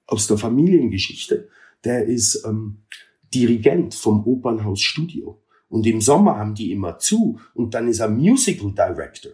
[0.07, 1.49] aus der Familiengeschichte,
[1.85, 2.79] der ist ähm,
[3.35, 5.41] Dirigent vom Opernhaus Studio.
[5.69, 9.33] Und im Sommer haben die immer zu und dann ist er Musical Director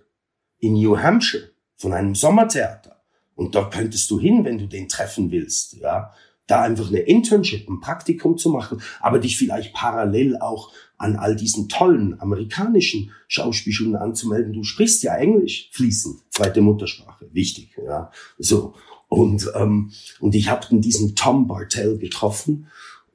[0.58, 3.02] in New Hampshire von einem Sommertheater.
[3.34, 6.12] Und da könntest du hin, wenn du den treffen willst, ja.
[6.46, 11.36] Da einfach eine Internship, ein Praktikum zu machen, aber dich vielleicht parallel auch an all
[11.36, 14.52] diesen tollen amerikanischen Schauspielschulen anzumelden.
[14.52, 18.10] Du sprichst ja Englisch fließend, zweite Muttersprache, wichtig, ja.
[18.38, 18.74] So.
[19.08, 22.66] Und, ähm, und ich habe diesen Tom Bartell getroffen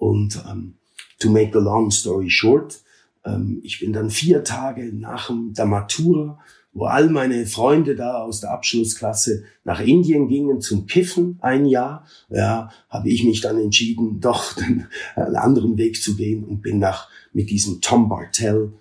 [0.06, 0.76] und ähm,
[1.20, 2.80] to make a long story short,
[3.26, 6.38] ähm, ich bin dann vier Tage nach der Matura,
[6.74, 12.06] wo all meine Freunde da aus der Abschlussklasse nach Indien gingen zum Piffen ein Jahr,
[12.30, 16.78] ja, habe ich mich dann entschieden, doch den, einen anderen Weg zu gehen und bin
[16.78, 18.74] nach mit diesem Tom Bartell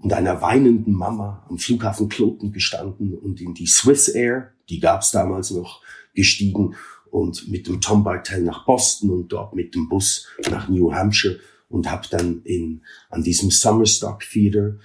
[0.00, 5.10] und einer weinenden Mama am Flughafen Kloten gestanden und in die Swiss Air, die gab's
[5.10, 5.82] damals noch,
[6.14, 6.74] gestiegen
[7.14, 11.38] und mit dem Tom Bartel nach Boston und dort mit dem Bus nach New Hampshire
[11.68, 14.78] und habe dann in an diesem Summerstock Theater,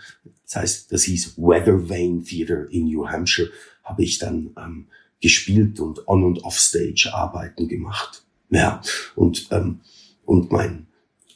[0.44, 3.50] das heißt, das hieß Weather Vane Theater in New Hampshire,
[3.84, 4.86] habe ich dann ähm,
[5.20, 8.24] gespielt und on und off Stage Arbeiten gemacht.
[8.52, 8.80] Ja
[9.15, 9.80] und ähm,
[10.24, 10.86] und mein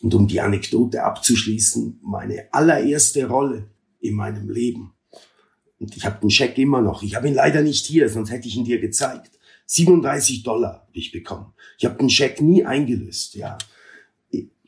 [0.04, 3.66] und um die Anekdote abzuschließen, meine allererste Rolle
[4.00, 4.94] in meinem Leben.
[5.80, 7.02] Und ich habe den Scheck immer noch.
[7.02, 9.40] Ich habe ihn leider nicht hier, sonst hätte ich ihn dir gezeigt.
[9.66, 11.54] 37 Dollar habe ich bekommen.
[11.78, 13.58] Ich habe den Scheck nie eingelöst, ja.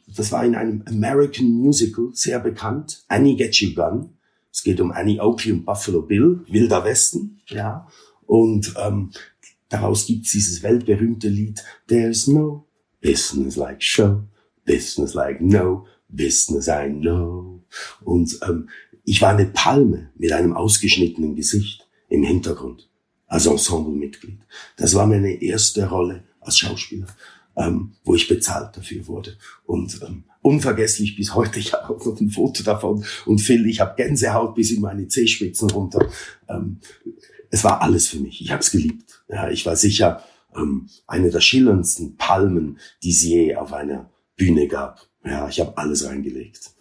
[0.07, 4.11] Das war in einem American Musical sehr bekannt, Annie Get You Gun.
[4.51, 7.87] Es geht um Annie Oakley und Buffalo Bill, Wilder Westen, ja.
[8.25, 9.11] Und ähm,
[9.69, 12.65] daraus gibt's dieses weltberühmte Lied There's no
[13.01, 14.23] business like show,
[14.65, 17.63] business like no, business I know.
[18.03, 18.69] Und ähm,
[19.03, 22.89] ich war eine Palme mit einem ausgeschnittenen Gesicht im Hintergrund
[23.27, 24.39] als Ensemblemitglied.
[24.77, 27.07] Das war meine erste Rolle als Schauspieler,
[27.57, 29.37] ähm, wo ich bezahlt dafür wurde.
[29.65, 33.03] Und ähm, unvergesslich bis heute, ich habe auch noch ein Foto davon.
[33.25, 36.07] Und Phil, ich habe Gänsehaut bis in meine Zehspitzen runter.
[36.47, 36.79] Ähm,
[37.49, 38.41] es war alles für mich.
[38.41, 39.23] Ich habe es geliebt.
[39.27, 40.23] Ja, ich war sicher
[40.55, 45.07] ähm, eine der schillerndsten Palmen, die es je auf einer Bühne gab.
[45.23, 46.71] Ja, ich habe alles reingelegt.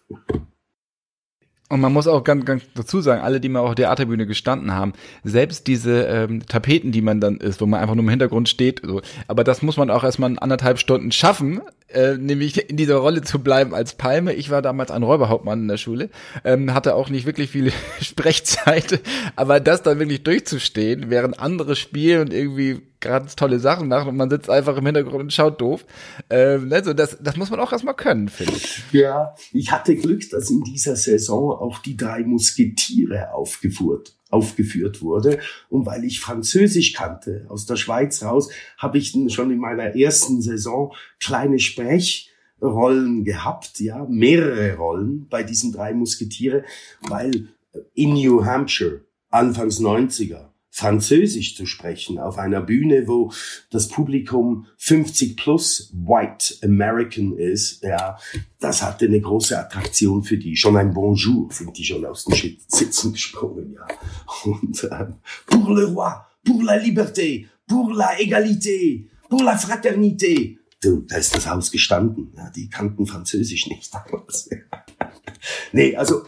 [1.75, 4.73] Und man muss auch ganz, ganz dazu sagen, alle, die mal auf der Theaterbühne gestanden
[4.73, 4.93] haben,
[5.25, 8.83] selbst diese ähm, Tapeten, die man dann ist, wo man einfach nur im Hintergrund steht,
[8.85, 13.23] so, aber das muss man auch erstmal anderthalb Stunden schaffen, äh, nämlich in dieser Rolle
[13.23, 14.33] zu bleiben als Palme.
[14.35, 16.11] Ich war damals ein Räuberhauptmann in der Schule,
[16.45, 19.01] ähm, hatte auch nicht wirklich viele Sprechzeit,
[19.37, 24.17] aber das dann wirklich durchzustehen, während andere spielen und irgendwie gerade tolle Sachen machen und
[24.17, 25.85] man sitzt einfach im Hintergrund und schaut doof.
[26.31, 28.83] Ähm, also das, das muss man auch erstmal können, finde ich.
[28.93, 35.39] Ja, ich hatte Glück, dass in dieser Saison auch die drei Musketiere aufgeführt, aufgeführt wurde.
[35.71, 40.43] Und weil ich Französisch kannte, aus der Schweiz raus, habe ich schon in meiner ersten
[40.43, 46.65] Saison kleine Sprechrollen gehabt, ja, mehrere Rollen bei diesen drei Musketiere,
[47.03, 47.49] weil
[47.95, 53.31] in New Hampshire, Anfangs 90er, Französisch zu sprechen auf einer Bühne, wo
[53.71, 58.19] das Publikum 50 plus White American ist, ja,
[58.59, 60.57] das hatte eine große Attraktion für die.
[60.57, 63.87] Schon ein Bonjour sind die schon aus den Sitzen gesprungen, ja.
[64.51, 65.07] Und äh,
[65.47, 66.11] pour le roi,
[66.45, 70.59] pour la liberté, pour la égalité, pour la fraternité.
[70.83, 72.33] Du, da ist das Haus gestanden.
[72.37, 74.51] Ja, die kannten Französisch nicht damals.
[75.73, 76.25] nee, also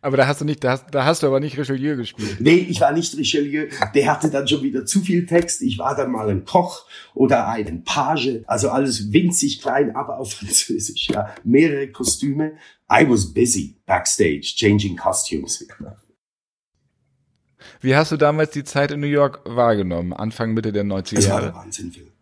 [0.00, 2.36] aber da hast du nicht, da hast, da hast du aber nicht Richelieu gespielt.
[2.40, 3.68] Nee, ich war nicht Richelieu.
[3.94, 5.60] Der hatte dann schon wieder zu viel Text.
[5.62, 8.42] Ich war dann mal ein Koch oder ein Page.
[8.46, 11.08] Also alles winzig klein, aber auf Französisch.
[11.08, 12.52] Ja, mehrere Kostüme.
[12.90, 15.66] I was busy backstage, changing costumes.
[17.80, 20.12] Wie hast du damals die Zeit in New York wahrgenommen?
[20.12, 21.46] Anfang, Mitte der 90er Jahre?
[21.46, 22.12] Das war Wahnsinn, Phil.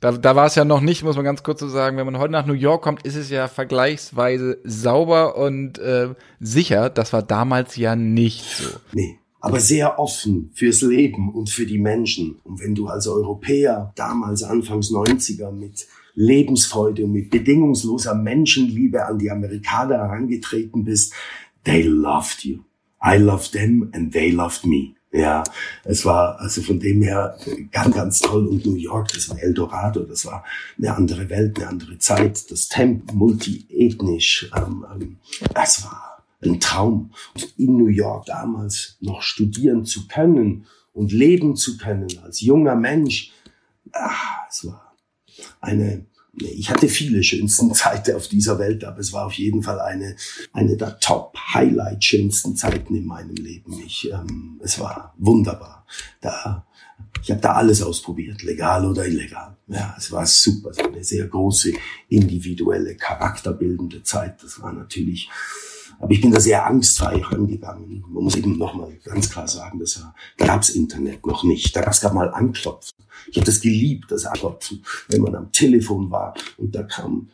[0.00, 2.18] Da, da war es ja noch nicht, muss man ganz kurz so sagen, wenn man
[2.18, 6.88] heute nach New York kommt, ist es ja vergleichsweise sauber und äh, sicher.
[6.88, 8.78] Das war damals ja nicht so.
[8.92, 9.18] Nee.
[9.42, 12.36] Aber sehr offen fürs Leben und für die Menschen.
[12.44, 19.18] Und wenn du als Europäer damals Anfangs 90er mit Lebensfreude und mit bedingungsloser Menschenliebe an
[19.18, 21.14] die Amerikaner herangetreten bist,
[21.64, 22.60] they loved you.
[23.02, 24.94] I loved them and they loved me.
[25.12, 25.42] Ja,
[25.82, 27.36] es war also von dem her
[27.72, 28.46] ganz, ganz toll.
[28.46, 30.44] Und New York, das war Eldorado, das war
[30.78, 32.50] eine andere Welt, eine andere Zeit.
[32.50, 35.16] Das Temp multiethnisch, ähm, ähm,
[35.52, 37.12] das war ein Traum.
[37.34, 42.76] Und in New York damals noch studieren zu können und leben zu können als junger
[42.76, 43.32] Mensch,
[43.92, 44.96] ah, es war
[45.60, 49.80] eine ich hatte viele schönsten Zeiten auf dieser Welt, aber es war auf jeden Fall
[49.80, 50.16] eine,
[50.52, 53.80] eine der Top-Highlight schönsten Zeiten in meinem Leben.
[53.84, 55.86] Ich, ähm, es war wunderbar.
[56.20, 56.66] Da,
[57.22, 59.56] ich habe da alles ausprobiert, legal oder illegal.
[59.66, 60.70] Ja, es war super.
[60.70, 61.72] Es war eine sehr große
[62.08, 64.42] individuelle, charakterbildende Zeit.
[64.42, 65.28] Das war natürlich
[66.00, 68.02] aber ich bin da sehr angstfrei rangegangen.
[68.08, 70.02] Man muss eben nochmal ganz klar sagen, dass
[70.38, 71.76] da gab's Internet noch nicht.
[71.76, 73.04] Da gab's gerade mal Anklopfen.
[73.30, 77.30] Ich habe das geliebt, das Anklopfen, wenn man am Telefon war und da kamen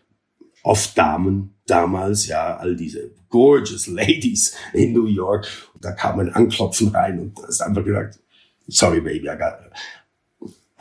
[0.65, 5.47] oft Damen damals, ja, all diese gorgeous ladies in New York.
[5.75, 8.19] Und da kam ein Anklopfen rein und da ist einfach gesagt,
[8.67, 9.59] sorry baby, I got,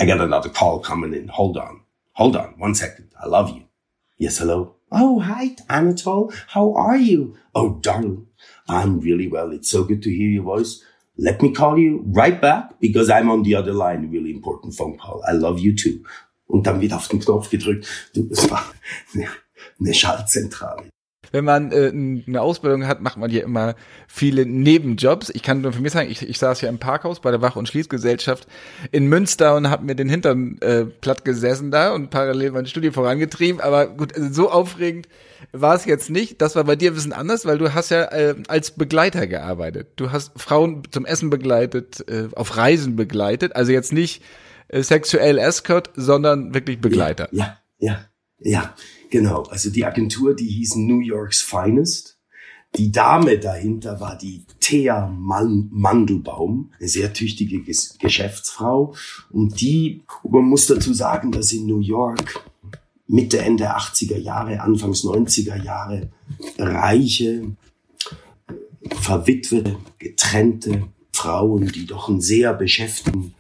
[0.02, 1.30] I got another call coming in.
[1.38, 1.82] Hold on.
[2.15, 2.56] Hold on.
[2.60, 3.10] One second.
[3.24, 3.62] I love you.
[4.17, 4.76] Yes, hello.
[4.98, 6.32] Oh, hi, Anatole.
[6.48, 7.36] How are you?
[7.54, 8.28] Oh, darling.
[8.70, 9.52] I'm really well.
[9.52, 10.82] It's so good to hear your voice.
[11.18, 14.10] Let me call you right back because I'm on the other line.
[14.10, 15.22] Really important phone call.
[15.28, 16.00] I love you too.
[16.48, 17.86] Und dann wird auf den Knopf gedrückt.
[18.14, 18.64] Das war
[19.80, 20.90] eine Schaltzentrale
[21.32, 21.92] wenn man äh,
[22.28, 23.76] eine Ausbildung hat, macht man hier immer
[24.08, 25.30] viele Nebenjobs.
[25.30, 27.56] Ich kann nur für mich sagen, ich, ich saß ja im Parkhaus bei der Wach-
[27.56, 28.48] und Schließgesellschaft
[28.92, 32.94] in Münster und habe mir den Hintern äh, platt gesessen da und parallel mein Studium
[32.94, 33.62] vorangetrieben.
[33.62, 35.08] Aber gut, also so aufregend
[35.52, 36.42] war es jetzt nicht.
[36.42, 39.90] Das war bei dir ein bisschen anders, weil du hast ja äh, als Begleiter gearbeitet.
[39.96, 43.56] Du hast Frauen zum Essen begleitet, äh, auf Reisen begleitet.
[43.56, 44.24] Also jetzt nicht
[44.68, 47.28] äh, sexuell Escort, sondern wirklich Begleiter.
[47.32, 48.06] Ja, ja,
[48.40, 48.52] ja.
[48.52, 48.74] ja.
[49.10, 52.18] Genau, also die Agentur, die hieß New York's Finest.
[52.76, 58.94] Die Dame dahinter war die Thea Mandelbaum, eine sehr tüchtige Geschäftsfrau.
[59.30, 62.44] Und die, man muss dazu sagen, dass in New York
[63.08, 66.10] Mitte, Ende 80er Jahre, Anfangs 90er Jahre
[66.58, 67.56] reiche,
[68.89, 73.35] verwitwete, getrennte Frauen, die doch einen sehr beschäftigten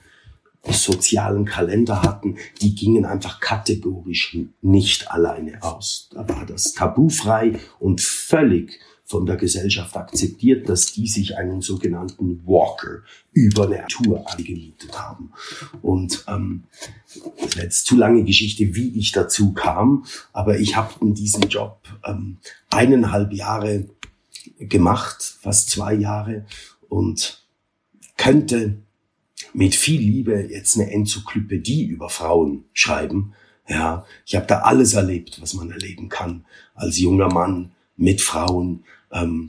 [0.71, 6.09] sozialen Kalender hatten, die gingen einfach kategorisch nicht alleine aus.
[6.13, 12.41] Da war das tabufrei und völlig von der Gesellschaft akzeptiert, dass die sich einen sogenannten
[12.45, 15.31] Walker über eine Tour angemietet haben.
[15.83, 16.63] Und ähm,
[17.39, 21.43] das wäre jetzt zu lange Geschichte, wie ich dazu kam, aber ich habe in diesem
[21.43, 22.37] Job ähm,
[22.71, 23.85] eineinhalb Jahre
[24.57, 26.45] gemacht, fast zwei Jahre
[26.89, 27.43] und
[28.17, 28.77] könnte
[29.55, 33.33] mit viel Liebe jetzt eine Enzyklopädie über Frauen schreiben.
[33.67, 38.83] Ja, ich habe da alles erlebt, was man erleben kann als junger Mann mit Frauen
[39.11, 39.47] ähm,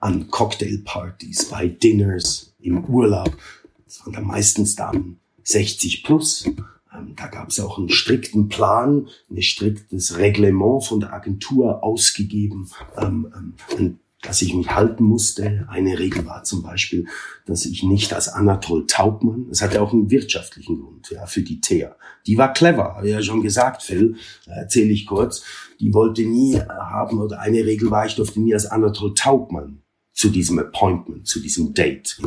[0.00, 3.36] an Cocktailpartys, bei Dinners, im Urlaub.
[3.84, 6.44] Das waren da meistens Damen 60 plus.
[6.92, 12.68] ähm, da gab es auch einen strikten Plan, ein striktes Reglement von der Agentur ausgegeben,
[12.98, 15.66] ähm, ähm, dass ich mich halten musste.
[15.68, 17.06] Eine Regel war zum Beispiel,
[17.46, 21.60] dass ich nicht als Anatol Taubmann, das hatte auch einen wirtschaftlichen Grund, ja, für die
[21.60, 21.96] Thea.
[22.26, 25.44] Die war clever, habe ich ja schon gesagt, Phil, erzähle ich kurz.
[25.80, 29.82] Die wollte nie haben, oder eine Regel war, ich durfte nie als Anatol Taubmann
[30.16, 32.18] zu diesem Appointment, zu diesem Date.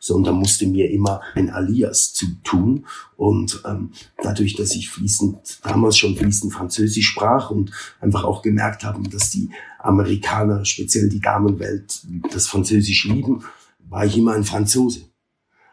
[0.00, 2.86] Sondern musste mir immer ein Alias zu tun.
[3.16, 8.84] Und ähm, dadurch, dass ich fließend, damals schon fließend Französisch sprach und einfach auch gemerkt
[8.84, 13.44] haben, dass die Amerikaner, speziell die Damenwelt, das Französisch lieben,
[13.88, 15.02] war ich immer ein Franzose.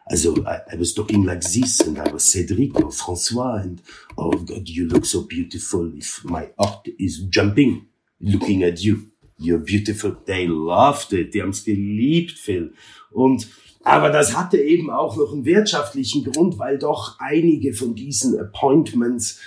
[0.06, 3.82] Also I, I was talking like this, and I was Cédric or François, and
[4.16, 5.92] oh God, you look so beautiful.
[5.96, 7.86] If my heart is jumping,
[8.20, 9.13] looking at you.
[9.38, 10.16] You're beautiful.
[10.26, 11.34] They loved it.
[11.34, 12.72] Die haben es geliebt, Phil.
[13.10, 13.48] Und
[13.82, 19.40] aber das hatte eben auch noch einen wirtschaftlichen Grund, weil doch einige von diesen Appointments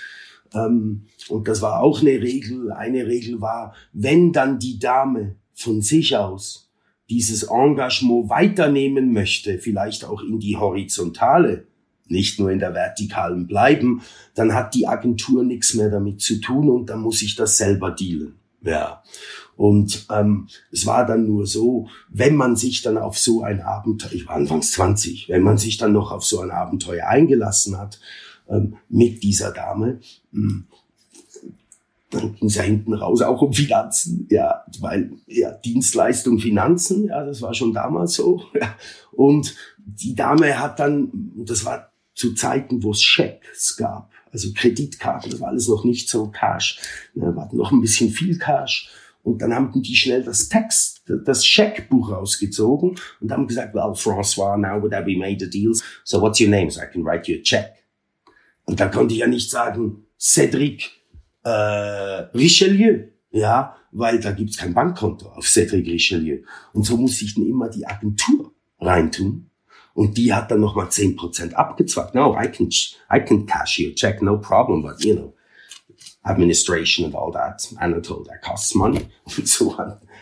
[0.54, 2.72] ähm, und das war auch eine Regel.
[2.72, 6.70] Eine Regel war, wenn dann die Dame von sich aus
[7.10, 11.66] dieses Engagement weiternehmen möchte, vielleicht auch in die horizontale,
[12.06, 14.02] nicht nur in der vertikalen bleiben,
[14.34, 17.90] dann hat die Agentur nichts mehr damit zu tun und dann muss ich das selber
[17.90, 18.34] dealen.
[18.62, 19.02] Ja.
[19.58, 24.12] Und ähm, es war dann nur so, wenn man sich dann auf so ein Abenteuer,
[24.12, 27.98] ich war anfangs 20, wenn man sich dann noch auf so ein Abenteuer eingelassen hat
[28.48, 29.98] ähm, mit dieser Dame,
[30.30, 30.64] mh, hm,
[32.10, 37.24] dann ging es ja hinten raus auch um Finanzen, ja, weil ja Dienstleistung, Finanzen, ja,
[37.24, 38.44] das war schon damals so.
[38.54, 38.76] Ja.
[39.10, 45.32] Und die Dame hat dann, das war zu Zeiten, wo es Schecks gab, also Kreditkarten,
[45.32, 46.78] das war alles noch nicht so Cash,
[47.14, 48.88] ne, war noch ein bisschen viel Cash
[49.22, 54.56] und dann haben die schnell das Text, das Scheckbuch rausgezogen und haben gesagt, well, François,
[54.56, 56.70] now that we made the deals, so what's your name?
[56.70, 57.74] So I can write you a check.
[58.64, 60.90] Und da konnte ich ja nicht sagen, Cedric
[61.42, 66.38] äh, Richelieu, ja, weil da gibt's kein Bankkonto auf Cedric Richelieu.
[66.72, 69.50] Und so muss ich dann immer die Agentur reintun.
[69.94, 72.14] Und die hat dann nochmal zehn Prozent abgezwackt.
[72.14, 72.68] No, I can,
[73.12, 75.34] I can cash your check, no problem, but you know,
[76.22, 77.68] administration and all that.
[77.78, 79.00] Anatole, costs money.
[79.24, 79.76] Und so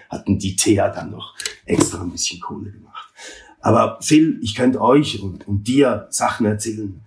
[0.09, 3.13] hatten die Thea dann noch extra ein bisschen Kohle gemacht.
[3.61, 7.01] Aber Phil, ich könnte euch und, und dir Sachen erzählen.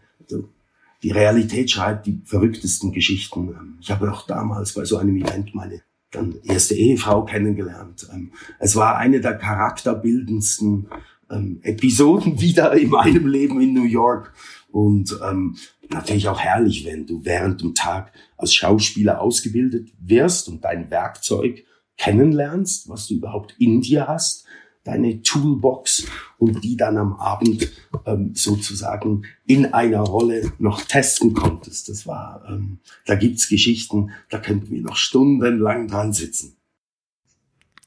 [1.01, 3.49] Die Realität schreibt die verrücktesten Geschichten.
[3.49, 8.07] Ähm, ich habe auch damals bei so einem Event meine dann erste Ehefrau kennengelernt.
[8.13, 10.87] Ähm, es war eine der charakterbildendsten
[11.31, 14.33] ähm, Episoden wieder in meinem Leben in New York.
[14.71, 15.55] Und ähm,
[15.89, 21.65] natürlich auch herrlich, wenn du während dem Tag als Schauspieler ausgebildet wirst und dein Werkzeug
[21.97, 24.45] kennenlernst, was du überhaupt in dir hast,
[24.83, 26.05] deine Toolbox
[26.37, 27.69] und die dann am Abend
[28.05, 31.89] ähm, sozusagen in einer Rolle noch testen konntest.
[31.89, 36.55] Das war, ähm, da gibt's Geschichten, da könnten wir noch stundenlang dran sitzen.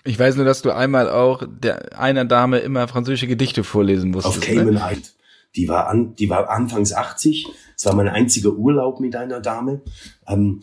[0.04, 4.38] Ich weiß nur, dass du einmal auch der einer Dame immer französische Gedichte vorlesen musstest.
[4.38, 4.80] Auf Cayman ne?
[4.80, 5.14] Island.
[5.56, 7.46] Die war, an, die war anfangs 80.
[7.76, 9.82] Es war mein einziger Urlaub mit einer Dame.
[10.26, 10.60] Ähm,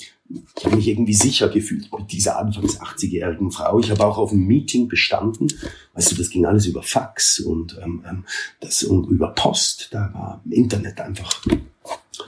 [0.57, 3.79] ich habe mich irgendwie sicher gefühlt mit dieser anfangs 80-jährigen Frau.
[3.79, 5.47] Ich habe auch auf einem Meeting bestanden.
[5.93, 8.25] Weißt du, das ging alles über Fax und, ähm, ähm
[8.59, 9.89] das, und über Post.
[9.91, 11.43] Da war Internet einfach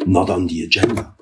[0.06, 1.15] not on the agenda.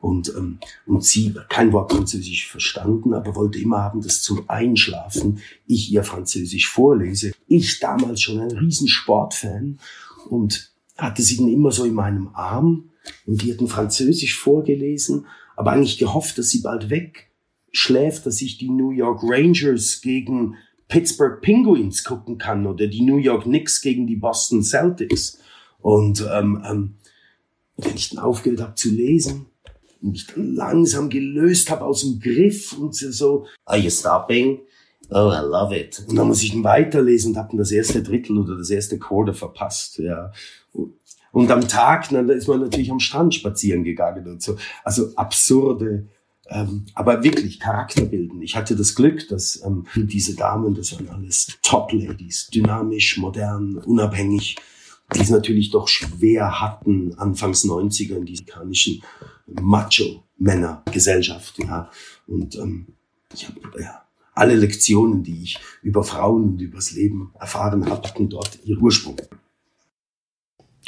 [0.00, 5.38] Und, ähm, und sie kein Wort Französisch verstanden, aber wollte immer haben, dass zum Einschlafen
[5.66, 7.32] ich ihr Französisch vorlese.
[7.46, 9.78] Ich damals schon ein Riesensportfan
[10.28, 12.90] und hatte sie dann immer so in meinem Arm
[13.26, 15.26] und die hatten Französisch vorgelesen,
[15.56, 20.56] aber eigentlich gehofft, dass sie bald wegschläft, dass ich die New York Rangers gegen
[20.88, 25.38] Pittsburgh Penguins gucken kann oder die New York Knicks gegen die Boston Celtics.
[25.80, 26.94] Und ähm, ähm,
[27.76, 29.46] wenn ich dann aufgehört habe zu lesen,
[30.00, 34.60] mich dann langsam gelöst habe aus dem Griff und so, are you stopping?
[35.10, 36.02] Oh, I love it.
[36.08, 38.98] Und dann muss ich dann weiterlesen und habe dann das erste Drittel oder das erste
[38.98, 39.98] Quarter verpasst.
[39.98, 40.32] Ja.
[41.32, 44.56] Und am Tag, na, da ist man natürlich am Strand spazieren gegangen und so.
[44.84, 46.06] Also absurde,
[46.48, 48.40] ähm, aber wirklich Charakterbilden.
[48.42, 54.56] Ich hatte das Glück, dass ähm, diese Damen, das waren alles Top-Ladies, dynamisch, modern, unabhängig,
[55.14, 59.02] die es natürlich doch schwer hatten, anfangs 90er in dieser amerikanischen
[59.46, 61.58] Macho-Männer-Gesellschaft.
[61.58, 61.90] Ja.
[62.26, 62.88] Und ähm,
[63.32, 64.02] ich habe ja,
[64.34, 69.16] alle Lektionen, die ich über Frauen und übers Leben erfahren habe, hatten dort ihren Ursprung.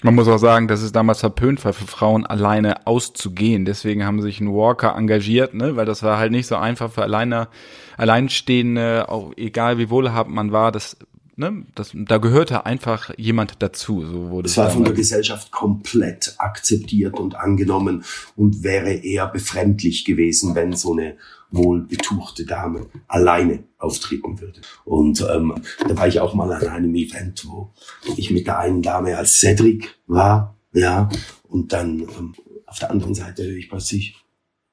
[0.03, 3.65] Man muss auch sagen, dass es damals verpönt war, für Frauen alleine auszugehen.
[3.65, 5.77] Deswegen haben sich ein Walker engagiert, ne?
[5.77, 7.49] weil das war halt nicht so einfach für alleine,
[7.97, 10.99] Alleinstehende, auch egal wie wohlhabend man war, das
[11.37, 14.05] ne, das, da gehörte einfach jemand dazu.
[14.05, 20.05] So wurde es war von der Gesellschaft komplett akzeptiert und angenommen und wäre eher befremdlich
[20.05, 21.17] gewesen, wenn so eine
[21.51, 24.61] wohlbetuchte Dame alleine auftreten würde.
[24.85, 25.55] Und ähm,
[25.87, 27.73] da war ich auch mal an einem Event, wo
[28.17, 31.09] ich mit der einen Dame als Cedric war, ja,
[31.49, 32.35] und dann ähm,
[32.67, 34.17] auf der anderen Seite höre ich plötzlich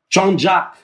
[0.09, 0.79] Jean-Jacques.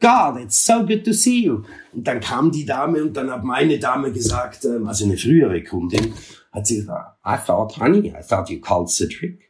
[0.00, 1.62] God, it's so good to see you.
[1.92, 5.62] Und dann kam die Dame und dann hat meine Dame gesagt, ähm, also eine frühere
[5.62, 6.12] Kundin,
[6.52, 9.40] hat sie gesagt, I thought, honey, I thought you called Cedric.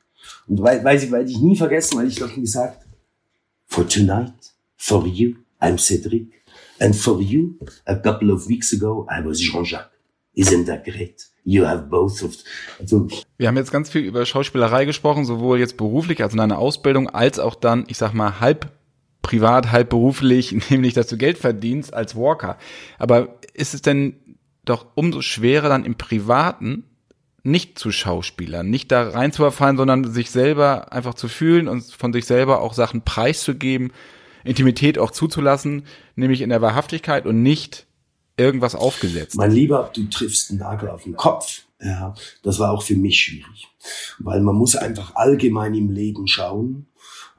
[0.47, 2.87] Und weil, weil sie, weil ich nie vergessen, weil ich doch gesagt,
[3.67, 4.35] for tonight,
[4.77, 5.35] for you,
[5.65, 6.45] I'm Cedric.
[6.81, 9.91] And for you, a couple of weeks ago, I was Jean-Jacques.
[10.35, 11.27] Isn't that great?
[11.45, 12.37] You have both of.
[12.81, 13.09] Also,
[13.39, 17.09] wir haben jetzt ganz viel über Schauspielerei gesprochen, sowohl jetzt beruflich, also in einer Ausbildung,
[17.09, 18.73] als auch dann, ich sag mal, halb
[19.23, 22.59] privat, halb beruflich, nämlich dass du Geld verdienst als Walker.
[22.99, 24.17] Aber ist es denn
[24.65, 26.85] doch umso schwerer dann im Privaten
[27.43, 32.25] nicht zu Schauspielern, nicht da reinzuverfallen, sondern sich selber einfach zu fühlen und von sich
[32.25, 33.93] selber auch Sachen preiszugeben,
[34.45, 35.85] Intimität auch zuzulassen,
[36.17, 37.87] nämlich in der Wahrhaftigkeit und nicht
[38.37, 39.37] irgendwas aufgesetzt.
[39.37, 41.63] Mein Lieber, du triffst einen Nagel auf den Kopf.
[41.83, 43.69] Ja, das war auch für mich schwierig,
[44.19, 46.87] weil man muss einfach allgemein im Leben schauen.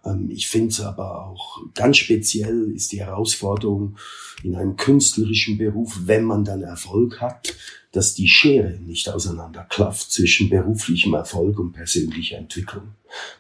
[0.06, 3.97] Ähm, ich finde es aber auch ganz speziell ist die Herausforderung
[4.43, 7.56] in einem künstlerischen Beruf, wenn man dann Erfolg hat,
[7.91, 12.89] dass die Schere nicht auseinanderklafft zwischen beruflichem Erfolg und persönlicher Entwicklung.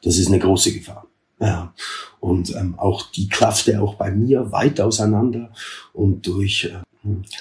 [0.01, 1.07] Das ist eine große Gefahr.
[1.39, 1.73] Ja.
[2.19, 5.51] Und ähm, auch die klaffte auch bei mir weit auseinander.
[5.93, 6.81] Und durch äh,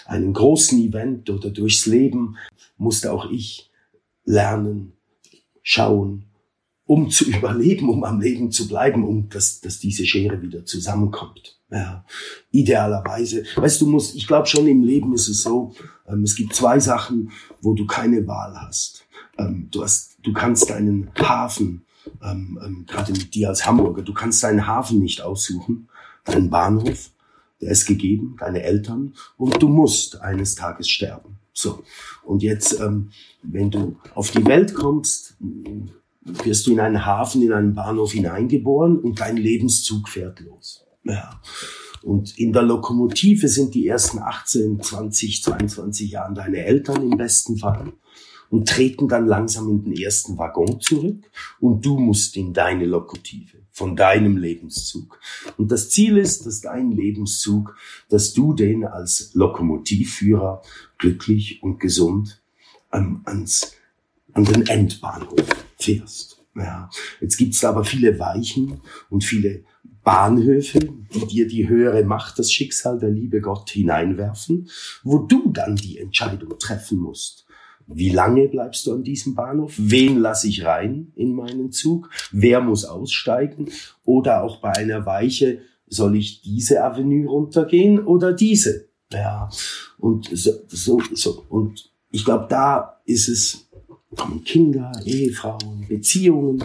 [0.06, 2.36] einen großen Event oder durchs Leben
[2.76, 3.70] musste auch ich
[4.24, 4.92] lernen,
[5.62, 6.24] schauen,
[6.86, 11.58] um zu überleben, um am Leben zu bleiben, um dass, dass diese Schere wieder zusammenkommt.
[11.70, 12.04] Ja,
[12.52, 13.44] idealerweise.
[13.56, 15.74] Weißt du, musst, ich glaube schon im Leben ist es so,
[16.06, 17.32] ähm, es gibt zwei Sachen,
[17.62, 19.06] wo du keine Wahl hast.
[19.38, 21.83] Ähm, du hast, du kannst deinen Hafen
[22.22, 25.88] ähm, ähm, gerade mit dir als Hamburger, du kannst deinen Hafen nicht aussuchen,
[26.24, 27.10] deinen Bahnhof,
[27.60, 31.38] der ist gegeben, deine Eltern und du musst eines Tages sterben.
[31.52, 31.82] So.
[32.24, 33.10] Und jetzt, ähm,
[33.42, 35.36] wenn du auf die Welt kommst,
[36.22, 40.84] wirst du in einen Hafen, in einen Bahnhof hineingeboren und dein Lebenszug fährt los.
[41.04, 41.40] Ja.
[42.02, 47.56] Und in der Lokomotive sind die ersten 18, 20, 22 Jahren deine Eltern im besten
[47.56, 47.92] Fall
[48.50, 51.30] und treten dann langsam in den ersten Waggon zurück
[51.60, 55.18] und du musst in deine Lokomotive von deinem Lebenszug.
[55.58, 57.76] Und das Ziel ist, dass dein Lebenszug,
[58.08, 60.62] dass du den als Lokomotivführer
[60.98, 62.40] glücklich und gesund
[62.92, 63.72] ähm, ans,
[64.32, 65.44] an den Endbahnhof
[65.76, 66.40] fährst.
[66.54, 66.88] Ja.
[67.20, 68.80] Jetzt gibt's aber viele Weichen
[69.10, 69.64] und viele
[70.04, 74.68] Bahnhöfe, die dir die höhere Macht, das Schicksal, der liebe Gott hineinwerfen,
[75.02, 77.43] wo du dann die Entscheidung treffen musst.
[77.86, 79.74] Wie lange bleibst du an diesem Bahnhof?
[79.76, 82.10] Wen lasse ich rein in meinen Zug?
[82.32, 83.70] Wer muss aussteigen?
[84.04, 88.88] Oder auch bei einer Weiche, soll ich diese Avenue runtergehen oder diese?
[89.12, 89.48] Ja,
[89.98, 91.44] und so, so, so.
[91.48, 93.68] und ich glaube, da ist es,
[94.44, 96.62] Kinder, Ehefrauen, Beziehungen,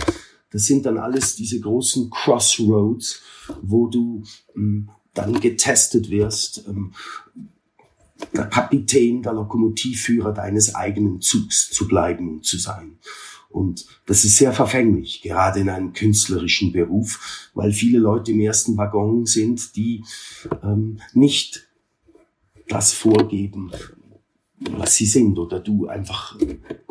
[0.51, 3.21] das sind dann alles diese großen Crossroads,
[3.61, 4.23] wo du
[4.55, 6.93] ähm, dann getestet wirst, ähm,
[8.33, 12.97] der Kapitän, der Lokomotivführer deines eigenen Zugs zu bleiben und zu sein.
[13.49, 18.77] Und das ist sehr verfänglich, gerade in einem künstlerischen Beruf, weil viele Leute im ersten
[18.77, 20.03] Waggon sind, die
[20.63, 21.67] ähm, nicht
[22.67, 23.71] das vorgeben,
[24.59, 26.37] was sie sind oder du einfach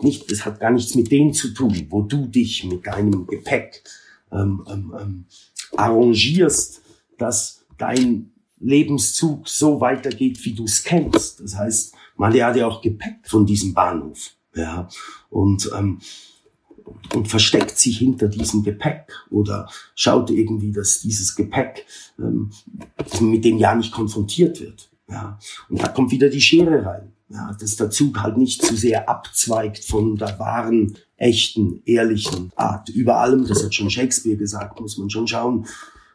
[0.01, 3.85] nicht, das hat gar nichts mit denen zu tun, wo du dich mit deinem Gepäck
[4.33, 5.25] ähm, ähm, ähm
[5.77, 6.81] arrangierst,
[7.19, 11.41] dass dein Lebenszug so weitergeht, wie du es kennst.
[11.41, 14.33] Das heißt, man hat ja auch Gepäck von diesem Bahnhof.
[14.55, 14.89] Ja,
[15.31, 16.01] und, ähm,
[17.15, 21.87] und versteckt sich hinter diesem Gepäck oder schaut irgendwie, dass dieses Gepäck
[22.19, 22.51] ähm,
[23.21, 24.91] mit dem ja nicht konfrontiert wird.
[25.09, 25.39] Ja,
[25.69, 27.13] und da kommt wieder die Schere rein.
[27.31, 32.89] Ja, dass der Zug halt nicht zu sehr abzweigt von der wahren, echten, ehrlichen Art.
[32.89, 35.67] Über allem, das hat schon Shakespeare gesagt, muss man schon schauen.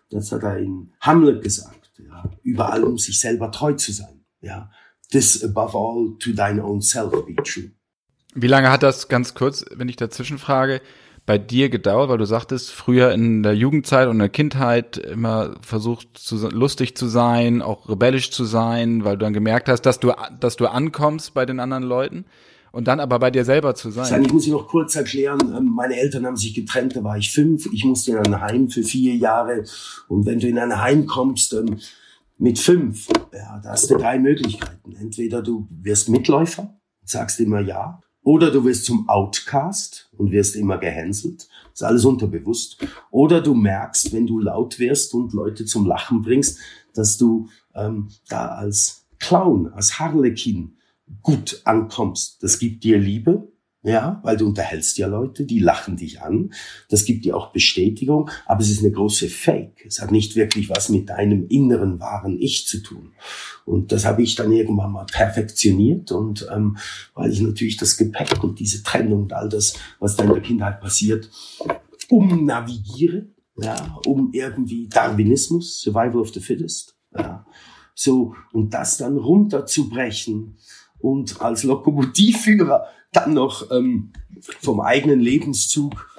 [0.10, 4.26] Das hat er in Hamlet gesagt ja, überall um sich selber treu zu sein.
[4.42, 4.70] Ja,
[5.12, 7.72] this above all to thine own self be true.
[8.36, 10.82] Wie lange hat das ganz kurz, wenn ich dazwischen frage,
[11.26, 15.56] bei dir gedauert, weil du sagtest, früher in der Jugendzeit und in der Kindheit immer
[15.62, 20.00] versucht, zu, lustig zu sein, auch rebellisch zu sein, weil du dann gemerkt hast, dass
[20.00, 22.26] du, dass du ankommst bei den anderen Leuten
[22.74, 24.24] und dann aber bei dir selber zu sein.
[24.24, 27.32] Ich muss ich noch kurz erklären, ähm, meine Eltern haben sich getrennt, da war ich
[27.32, 29.64] fünf, ich musste in ein Heim für vier Jahre
[30.08, 31.78] und wenn du in ein Heim kommst ähm,
[32.40, 34.96] mit fünf, ja, da hast du drei Möglichkeiten.
[35.00, 38.02] Entweder du wirst Mitläufer, sagst immer ja.
[38.24, 41.48] Oder du wirst zum Outcast und wirst immer gehänselt.
[41.72, 42.78] Das ist alles unterbewusst.
[43.12, 46.58] Oder du merkst, wenn du laut wirst und Leute zum Lachen bringst,
[46.94, 50.78] dass du ähm, da als Clown, als Harlekin
[51.22, 52.42] gut ankommst.
[52.44, 53.48] Das gibt dir Liebe,
[53.84, 56.54] ja, weil du unterhältst ja Leute, die lachen dich an.
[56.90, 59.86] Das gibt dir auch Bestätigung, aber es ist eine große Fake.
[59.86, 63.12] Es hat nicht wirklich was mit deinem inneren wahren Ich zu tun.
[63.66, 66.78] Und das habe ich dann irgendwann mal perfektioniert und ähm,
[67.14, 70.42] weil ich natürlich das Gepäck und diese Trennung und all das, was da in der
[70.42, 71.30] Kindheit passiert,
[72.10, 73.28] umnavigiere,
[73.58, 77.46] ja, um irgendwie Darwinismus, Survival of the Fittest, ja,
[77.96, 80.58] so und das dann runterzubrechen
[81.04, 84.14] und als Lokomotivführer dann noch ähm,
[84.62, 86.10] vom eigenen Lebenszug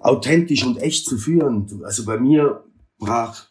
[0.00, 1.68] authentisch und echt zu führen.
[1.84, 2.64] Also bei mir
[2.98, 3.46] brach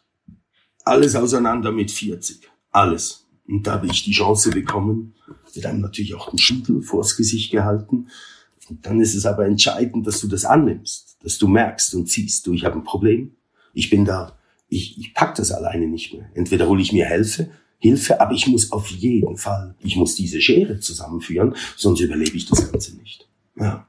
[0.84, 2.46] alles auseinander mit 40.
[2.70, 3.26] Alles.
[3.48, 5.14] Und da habe ich die Chance bekommen,
[5.54, 8.08] wird einem natürlich auch den Schüttel vors Gesicht gehalten.
[8.68, 12.46] Und dann ist es aber entscheidend, dass du das annimmst, dass du merkst und siehst,
[12.46, 13.34] du, ich habe ein Problem.
[13.72, 14.38] Ich bin da,
[14.68, 16.28] ich, ich pack das alleine nicht mehr.
[16.34, 17.50] Entweder hole ich mir Hilfe
[17.82, 22.46] Hilfe, aber ich muss auf jeden Fall, ich muss diese Schere zusammenführen, sonst überlebe ich
[22.46, 23.28] das Ganze nicht.
[23.58, 23.88] Ja.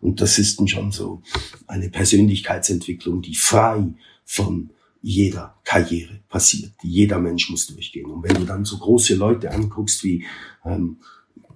[0.00, 1.20] Und das ist dann schon so
[1.66, 3.88] eine Persönlichkeitsentwicklung, die frei
[4.24, 4.70] von
[5.02, 6.74] jeder Karriere passiert.
[6.84, 8.06] Jeder Mensch muss durchgehen.
[8.06, 10.24] Und wenn du dann so große Leute anguckst wie
[10.64, 10.98] ähm,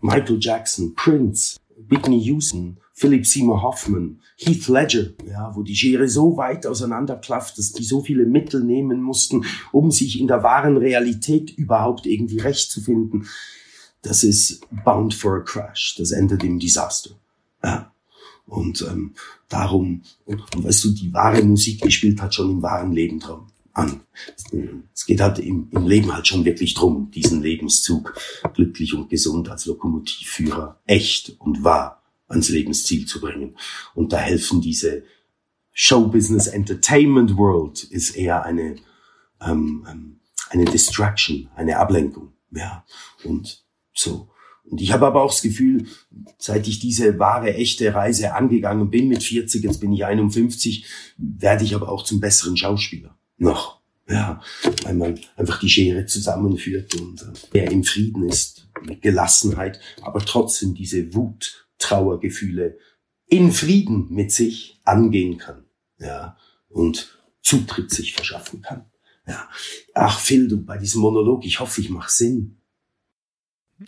[0.01, 1.59] Michael Jackson, Prince,
[1.89, 7.73] Whitney Houston, Philip Seymour Hoffman, Heath Ledger, ja, wo die Schere so weit auseinanderklafft, dass
[7.73, 12.73] die so viele Mittel nehmen mussten, um sich in der wahren Realität überhaupt irgendwie recht
[12.73, 13.29] zu finden.
[14.03, 15.95] Das ist bound for a crash.
[15.97, 17.11] Das endet im Desaster.
[17.63, 17.93] Ja.
[18.47, 19.15] Und ähm,
[19.49, 23.21] darum, und, und weißt du, die wahre Musik, die spielt halt schon im wahren Leben
[23.21, 24.01] drum an.
[24.93, 28.13] Es geht halt im, im Leben halt schon wirklich drum, diesen Lebenszug
[28.55, 31.98] glücklich und gesund als Lokomotivführer echt und wahr
[32.29, 33.57] ans Lebensziel zu bringen.
[33.95, 35.03] Und da helfen diese
[35.73, 38.77] Showbusiness Entertainment World ist eher eine,
[39.41, 40.21] ähm, ähm,
[40.51, 42.33] eine Distraction, eine Ablenkung.
[42.51, 42.85] Ja,
[43.25, 43.65] und
[43.95, 44.31] so.
[44.65, 45.87] Und ich habe aber auch das Gefühl,
[46.39, 50.85] seit ich diese wahre, echte Reise angegangen bin mit 40, jetzt bin ich 51,
[51.17, 53.17] werde ich aber auch zum besseren Schauspieler.
[53.39, 53.79] Noch.
[54.11, 54.41] Ja,
[54.85, 60.75] weil man einfach die Schere zusammenführt und äh, im Frieden ist, mit Gelassenheit, aber trotzdem
[60.75, 62.79] diese Wut Trauergefühle
[63.27, 65.65] in Frieden mit sich angehen kann,
[65.99, 66.37] ja,
[66.69, 68.87] und Zutritt sich verschaffen kann.
[69.27, 69.49] Ja.
[69.95, 72.57] Ach, Phil, du, bei diesem Monolog, ich hoffe, ich mache Sinn.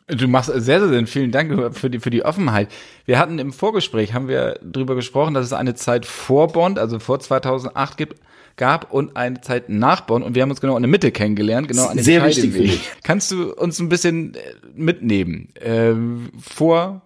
[0.06, 1.06] Du machst sehr, sehr Sinn.
[1.06, 2.68] Vielen Dank für die, für die Offenheit.
[3.06, 7.00] Wir hatten im Vorgespräch, haben wir drüber gesprochen, dass es eine Zeit vor Bond, also
[7.00, 8.20] vor 2008 gibt,
[8.56, 11.66] gab und eine Zeit nach Bond und wir haben uns genau in der Mitte kennengelernt,
[11.66, 12.80] genau an dem Sehr wichtig.
[13.02, 14.38] Kannst du uns ein bisschen äh,
[14.74, 15.48] mitnehmen?
[15.60, 17.02] Ähm, vor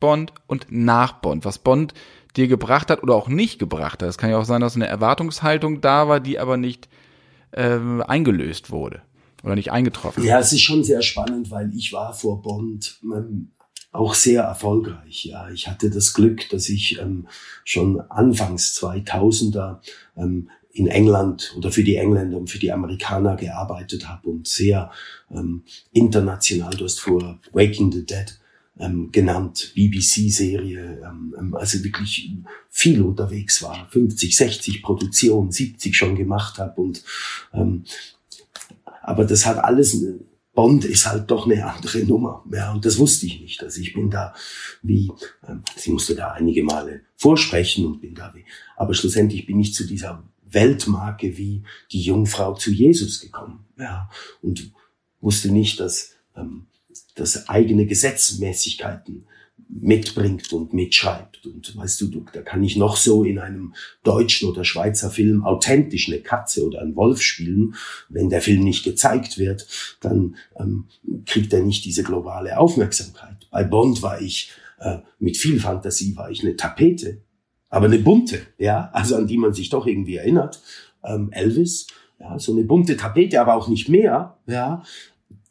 [0.00, 1.94] Bond und nach Bond, was Bond
[2.36, 4.08] dir gebracht hat oder auch nicht gebracht hat.
[4.08, 6.88] Es kann ja auch sein, dass eine Erwartungshaltung da war, die aber nicht
[7.52, 9.02] äh, eingelöst wurde
[9.42, 10.24] oder nicht eingetroffen.
[10.24, 13.50] Ja, es ist schon sehr spannend, weil ich war vor Bond ähm,
[13.92, 15.24] auch sehr erfolgreich.
[15.24, 17.26] Ja, ich hatte das Glück, dass ich ähm,
[17.64, 19.78] schon anfangs 2000er
[20.16, 24.90] ähm, in England oder für die Engländer und für die Amerikaner gearbeitet habe und sehr
[25.30, 26.74] ähm, international.
[26.74, 28.38] Du hast vor Waking the Dead
[28.78, 32.30] ähm, genannt, BBC-Serie, ähm, ähm, also wirklich
[32.70, 37.02] viel unterwegs war, 50, 60 Produktionen, 70 schon gemacht habe und
[37.52, 37.84] ähm,
[39.02, 40.04] aber das hat alles
[40.58, 42.44] Bond ist halt doch eine andere Nummer.
[42.52, 43.62] Ja, und das wusste ich nicht.
[43.62, 44.34] Also ich bin da
[44.82, 45.08] wie,
[45.48, 48.44] ähm, sie musste da einige Male vorsprechen und bin da wie,
[48.76, 51.62] aber schlussendlich bin ich zu dieser Weltmarke wie
[51.92, 53.66] die Jungfrau zu Jesus gekommen.
[53.78, 54.10] Ja,
[54.42, 54.72] und
[55.20, 56.66] wusste nicht, dass ähm,
[57.14, 59.26] das eigene Gesetzmäßigkeiten
[59.68, 61.44] mitbringt und mitschreibt.
[61.46, 66.08] Und weißt du, da kann ich noch so in einem deutschen oder Schweizer Film authentisch
[66.08, 67.74] eine Katze oder einen Wolf spielen.
[68.08, 69.66] Wenn der Film nicht gezeigt wird,
[70.00, 70.86] dann ähm,
[71.26, 73.46] kriegt er nicht diese globale Aufmerksamkeit.
[73.50, 77.18] Bei Bond war ich äh, mit viel Fantasie war ich eine Tapete,
[77.68, 80.62] aber eine bunte, ja, also an die man sich doch irgendwie erinnert.
[81.04, 84.82] Ähm, Elvis, ja, so eine bunte Tapete, aber auch nicht mehr, ja,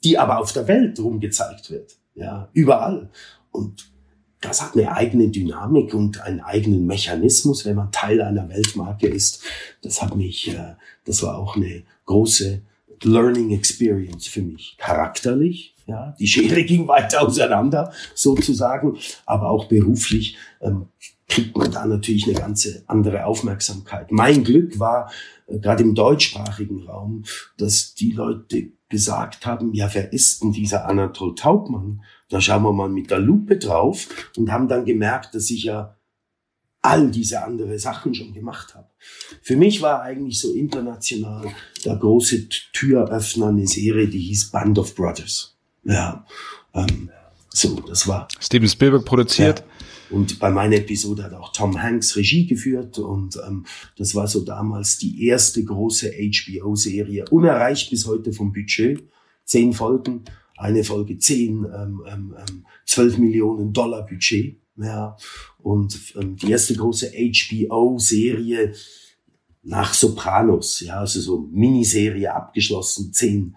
[0.08, 1.98] die aber auf der Welt rumgezeigt wird.
[2.16, 3.10] Ja, überall.
[3.52, 3.92] Und
[4.40, 9.44] das hat eine eigene Dynamik und einen eigenen Mechanismus, wenn man Teil einer Weltmarke ist.
[9.82, 12.62] Das hat mich, äh, das war auch eine große
[13.04, 14.78] Learning Experience für mich.
[14.78, 20.88] Charakterlich, ja, die Schere ging weiter auseinander, sozusagen, aber auch beruflich ähm,
[21.28, 24.12] kriegt man da natürlich eine ganze andere Aufmerksamkeit.
[24.12, 25.12] Mein Glück war,
[25.48, 27.24] äh, gerade im deutschsprachigen Raum,
[27.58, 32.02] dass die Leute gesagt haben, ja, wer ist denn dieser Anatol Taubmann?
[32.30, 34.08] Da schauen wir mal mit der Lupe drauf
[34.38, 35.98] und haben dann gemerkt, dass ich ja
[36.82, 38.88] all diese andere Sachen schon gemacht habe.
[39.42, 41.48] Für mich war eigentlich so international
[41.84, 45.58] der große Türöffner eine Serie, die hieß Band of Brothers.
[45.84, 46.26] Ja,
[46.74, 47.10] ähm,
[47.50, 48.28] so, das war.
[48.40, 49.60] Steven Spielberg produziert.
[49.60, 49.66] Ja.
[50.10, 53.66] Und bei meiner Episode hat auch Tom Hanks Regie geführt und ähm,
[53.98, 59.04] das war so damals die erste große HBO-Serie, unerreicht bis heute vom Budget.
[59.44, 60.24] Zehn Folgen,
[60.58, 62.36] eine Folge zehn, ähm, ähm,
[62.86, 64.58] 12 ähm, Millionen Dollar Budget.
[64.78, 65.18] Ja,
[65.60, 68.74] und ähm, die erste große HBO-Serie
[69.64, 73.56] nach Sopranos, ja, also so Miniserie abgeschlossen, zehn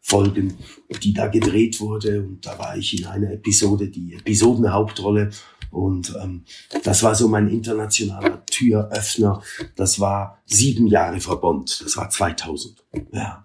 [0.00, 0.54] Folgen,
[1.02, 2.22] die da gedreht wurde.
[2.22, 5.30] Und da war ich in einer Episode die Episodenhauptrolle.
[5.72, 6.44] Und ähm,
[6.84, 9.42] das war so mein internationaler Türöffner.
[9.74, 11.82] Das war sieben Jahre vor Bond.
[11.84, 12.84] Das war 2000.
[13.12, 13.44] Ja.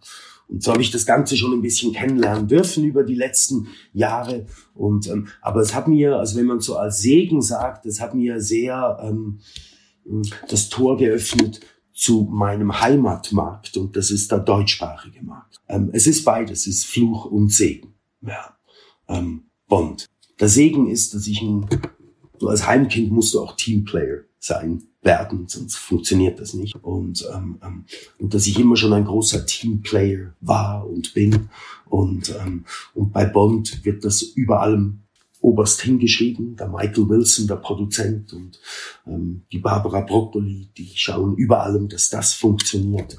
[0.49, 4.45] Und so habe ich das Ganze schon ein bisschen kennenlernen dürfen über die letzten Jahre.
[4.75, 8.13] Und ähm, aber es hat mir, also wenn man so als Segen sagt, es hat
[8.13, 9.39] mir sehr ähm,
[10.49, 11.61] das Tor geöffnet
[11.93, 15.59] zu meinem Heimatmarkt und das ist der deutschsprachige Markt.
[15.67, 17.95] Ähm, es ist beides, es ist Fluch und Segen.
[18.21, 18.55] Ja.
[19.07, 20.05] Ähm, Bond.
[20.39, 21.67] Der Segen ist, dass ich ein,
[22.39, 26.75] du als Heimkind musst du auch Teamplayer sein werden, sonst funktioniert das nicht.
[26.83, 27.85] Und, ähm, ähm,
[28.19, 31.49] und dass ich immer schon ein großer Teamplayer war und bin.
[31.85, 34.99] Und, ähm, und bei Bond wird das über allem
[35.39, 36.55] oberst hingeschrieben.
[36.55, 38.59] Der Michael Wilson, der Produzent und
[39.05, 43.17] ähm, die Barbara Broccoli, die schauen über allem, dass das funktioniert.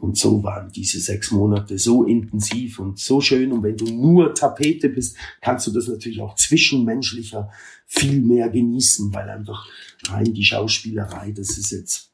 [0.00, 3.52] Und so waren diese sechs Monate so intensiv und so schön.
[3.52, 7.50] Und wenn du nur Tapete bist, kannst du das natürlich auch zwischenmenschlicher
[7.86, 9.66] viel mehr genießen, weil einfach
[10.08, 12.12] rein die Schauspielerei, das ist jetzt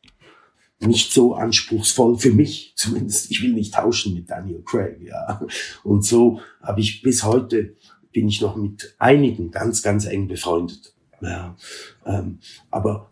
[0.81, 3.31] nicht so anspruchsvoll für mich, zumindest.
[3.31, 5.41] Ich will nicht tauschen mit Daniel Craig, ja.
[5.85, 7.77] Und so habe ich bis heute
[8.13, 10.95] bin ich noch mit einigen ganz, ganz eng befreundet.
[11.21, 11.57] Ja,
[12.05, 13.11] ähm, aber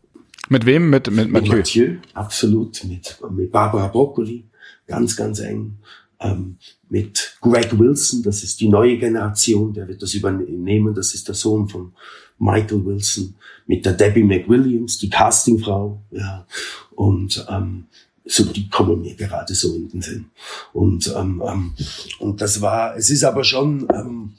[0.49, 0.91] mit wem?
[0.91, 1.51] Mit, mit Mathieu?
[1.51, 2.85] Mit Mathieu, absolut.
[2.85, 4.50] Mit, mit Barbara Broccoli,
[4.91, 5.79] ganz, ganz eng.
[6.21, 6.59] Ähm,
[6.91, 10.95] mit Greg Wilson, das ist die neue Generation, der wird das übernehmen.
[10.95, 11.93] Das ist der Sohn von
[12.39, 13.35] Michael Wilson.
[13.67, 16.03] Mit der Debbie McWilliams, die Castingfrau.
[16.11, 16.47] Ja,
[16.91, 17.87] und ähm,
[18.27, 20.27] so die kommen mir gerade so in den Sinn.
[20.73, 21.73] Und ähm, ähm,
[22.19, 24.35] und das war, es ist aber schon ähm,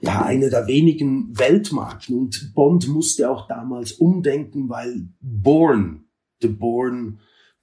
[0.00, 2.16] ja, eine der wenigen Weltmarken.
[2.16, 6.04] Und Bond musste auch damals umdenken, weil Born,
[6.40, 7.20] The Born,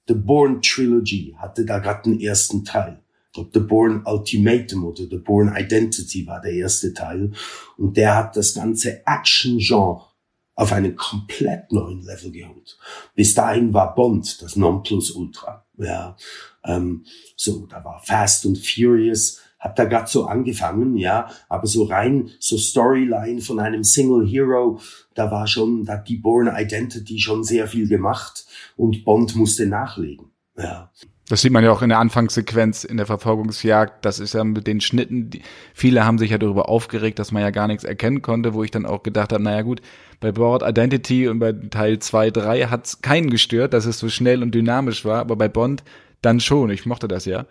[0.08, 3.02] The Born Trilogy hatte da gerade den ersten Teil.
[3.26, 7.32] Ich glaube, The Born Ultimatum oder The Born Identity war der erste Teil.
[7.76, 10.08] Und der hat das ganze Action-Genre
[10.54, 12.78] auf einen komplett neuen Level geholt.
[13.14, 15.64] Bis dahin war Bond das Nonplusultra.
[15.76, 16.16] Ja,
[16.64, 17.04] ähm,
[17.36, 22.30] so, da war Fast and Furious, hab da grad so angefangen, ja, aber so rein
[22.38, 24.80] so Storyline von einem Single Hero,
[25.14, 28.46] da war schon, da hat die Born Identity schon sehr viel gemacht
[28.76, 30.90] und Bond musste nachlegen, ja.
[31.28, 34.02] Das sieht man ja auch in der Anfangssequenz in der Verfolgungsjagd.
[34.04, 35.28] Das ist ja mit den Schnitten.
[35.28, 35.42] Die,
[35.74, 38.70] viele haben sich ja darüber aufgeregt, dass man ja gar nichts erkennen konnte, wo ich
[38.70, 39.82] dann auch gedacht habe, naja gut,
[40.20, 44.08] bei Board Identity und bei Teil 2, 3 hat es keinen gestört, dass es so
[44.08, 45.84] schnell und dynamisch war, aber bei Bond
[46.22, 46.70] dann schon.
[46.70, 47.44] Ich mochte das ja.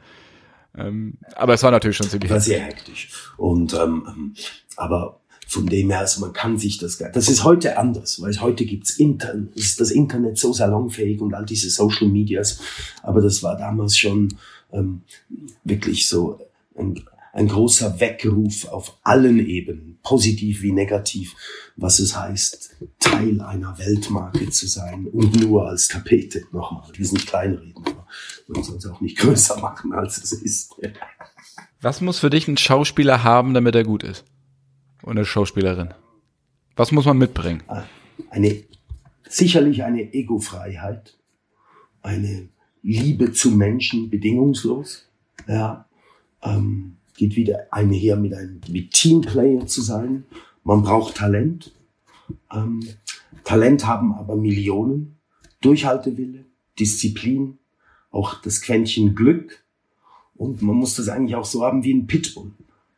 [0.78, 2.30] Ähm, aber es war natürlich schon ziemlich.
[2.30, 3.10] War sehr hektisch.
[3.38, 4.34] Und ähm, ähm,
[4.76, 8.66] aber von dem her, also man kann sich das, das ist heute anders, weil heute
[8.66, 12.60] gibt's Internet, ist das Internet so salonfähig und all diese Social Medias,
[13.02, 14.36] aber das war damals schon
[14.74, 15.04] ähm,
[15.64, 16.40] wirklich so
[16.78, 17.02] ein,
[17.32, 21.34] ein großer Weckruf auf allen Ebenen, positiv wie negativ,
[21.78, 27.26] was es heißt, Teil einer Weltmarke zu sein und nur als Tapete, nochmal, wir sind
[27.26, 28.06] kleinreden, aber
[28.48, 30.76] man soll es auch nicht größer machen, als es ist.
[31.82, 34.26] Was muss für dich ein Schauspieler haben, damit er gut ist?
[35.04, 35.94] Und eine Schauspielerin?
[36.76, 37.64] Was muss man mitbringen?
[37.68, 37.84] Ah,
[38.30, 38.64] eine,
[39.28, 41.18] sicherlich eine Egofreiheit,
[42.02, 42.50] eine
[42.84, 45.08] Liebe zu Menschen bedingungslos,
[45.48, 45.86] ja,
[46.44, 50.26] ähm, geht wieder einher mit einem mit Teamplayer zu sein.
[50.64, 51.72] Man braucht Talent.
[52.54, 52.82] Ähm,
[53.44, 55.18] Talent haben aber Millionen.
[55.62, 56.46] Durchhaltewille,
[56.80, 57.58] Disziplin,
[58.12, 59.64] auch das Quäntchen Glück.
[60.36, 62.52] Und man muss das eigentlich auch so haben wie ein Pitbull.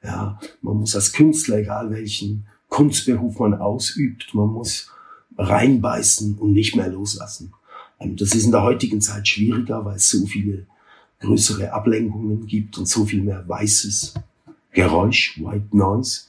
[0.03, 4.91] Ja, man muss als Künstler, egal welchen Kunstberuf man ausübt, man muss
[5.37, 7.53] reinbeißen und nicht mehr loslassen.
[7.99, 10.65] Ähm, das ist in der heutigen Zeit schwieriger, weil es so viele
[11.19, 14.13] größere Ablenkungen gibt und so viel mehr weißes
[14.71, 16.21] Geräusch, White Noise.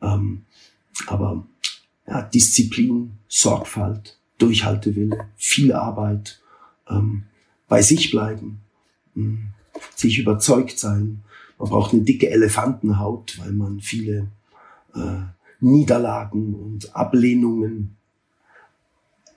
[0.00, 0.44] Ähm,
[1.06, 1.44] aber
[2.06, 6.40] ja, Disziplin, Sorgfalt, Durchhaltewille, viel Arbeit,
[6.88, 7.24] ähm,
[7.68, 8.60] bei sich bleiben,
[9.14, 9.48] hm,
[9.94, 11.22] sich überzeugt sein.
[11.58, 14.28] Man braucht eine dicke Elefantenhaut, weil man viele
[14.94, 15.22] äh,
[15.60, 17.96] Niederlagen und Ablehnungen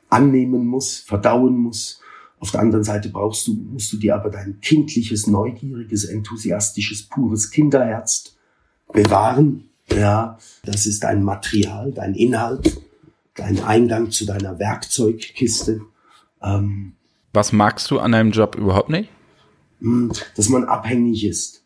[0.10, 2.00] annehmen muss, verdauen muss.
[2.40, 7.52] Auf der anderen Seite brauchst du, musst du dir aber dein kindliches, neugieriges, enthusiastisches, pures
[7.52, 8.36] Kinderherz
[8.92, 12.82] bewahren ja, das ist dein Material, dein Inhalt,
[13.36, 15.82] dein Eingang zu deiner Werkzeugkiste.
[16.42, 16.94] Ähm,
[17.34, 19.10] Was magst du an deinem Job überhaupt nicht?
[19.80, 21.64] Hm, dass man abhängig ist.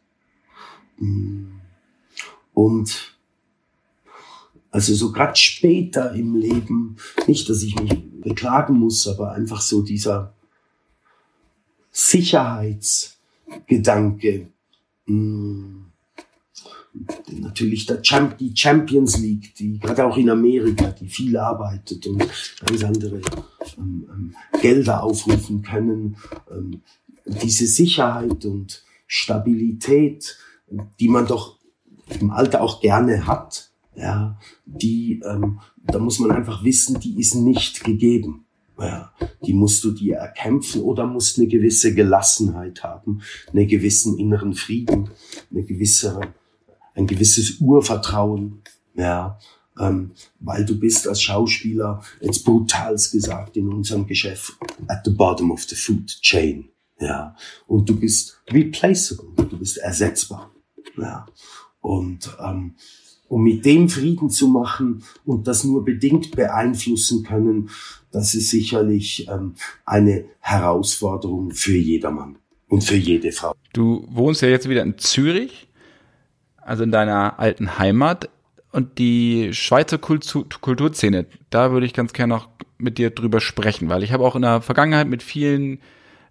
[0.97, 1.61] Hm.
[2.53, 3.15] Und
[4.71, 6.97] also so gerade später im Leben,
[7.27, 10.35] nicht, dass ich mich beklagen muss, aber einfach so dieser
[11.91, 14.49] Sicherheitsgedanke.
[15.05, 15.85] Mh, hm,
[17.39, 22.25] natürlich der Champ die Champions League, die gerade auch in Amerika, die viel arbeitet und
[22.65, 23.21] ganz andere
[24.61, 26.17] Gelder aufrufen können.
[26.51, 26.81] Ähm,
[27.25, 30.37] diese Sicherheit und Stabilität,
[30.99, 31.59] die man doch
[32.19, 37.35] im Alter auch gerne hat, ja, die, ähm, da muss man einfach wissen, die ist
[37.35, 38.45] nicht gegeben.
[38.77, 39.13] Ja,
[39.45, 43.21] die musst du dir erkämpfen oder musst eine gewisse Gelassenheit haben,
[43.53, 45.11] einen gewissen inneren Frieden,
[45.49, 46.19] eine gewisse
[46.95, 48.61] ein gewisses Urvertrauen,
[48.95, 49.37] ja,
[49.79, 54.53] ähm, weil du bist als Schauspieler, jetzt brutals gesagt, in unserem Geschäft
[54.87, 56.69] at the bottom of the food chain,
[56.99, 57.35] ja,
[57.67, 60.51] und du bist replaceable, du bist ersetzbar,
[60.97, 61.25] ja,
[61.81, 62.75] und ähm,
[63.27, 67.69] um mit dem Frieden zu machen und das nur bedingt beeinflussen können,
[68.11, 72.37] das ist sicherlich ähm, eine Herausforderung für jedermann
[72.69, 73.53] und für jede Frau.
[73.73, 75.67] Du wohnst ja jetzt wieder in Zürich
[76.65, 78.29] also in deiner alten Heimat
[78.75, 83.87] und die Schweizer Kultur, Kulturszene, da würde ich ganz gerne noch mit dir drüber sprechen,
[83.87, 85.79] weil ich habe auch in der Vergangenheit mit vielen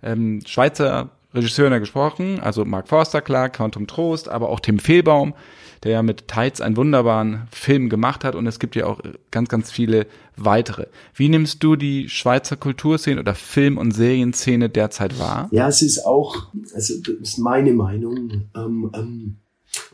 [0.02, 5.34] ähm, Schweizer Regisseuren gesprochen, also Mark Forster, klar, Quantum Trost, aber auch Tim Fehlbaum,
[5.82, 9.48] der ja mit Tides einen wunderbaren Film gemacht hat und es gibt ja auch ganz,
[9.48, 10.86] ganz viele weitere.
[11.14, 15.48] Wie nimmst du die Schweizer Kulturszene oder Film- und Serienszene derzeit wahr?
[15.50, 19.36] Ja, es ist auch, also das ist meine Meinung, ähm, ähm,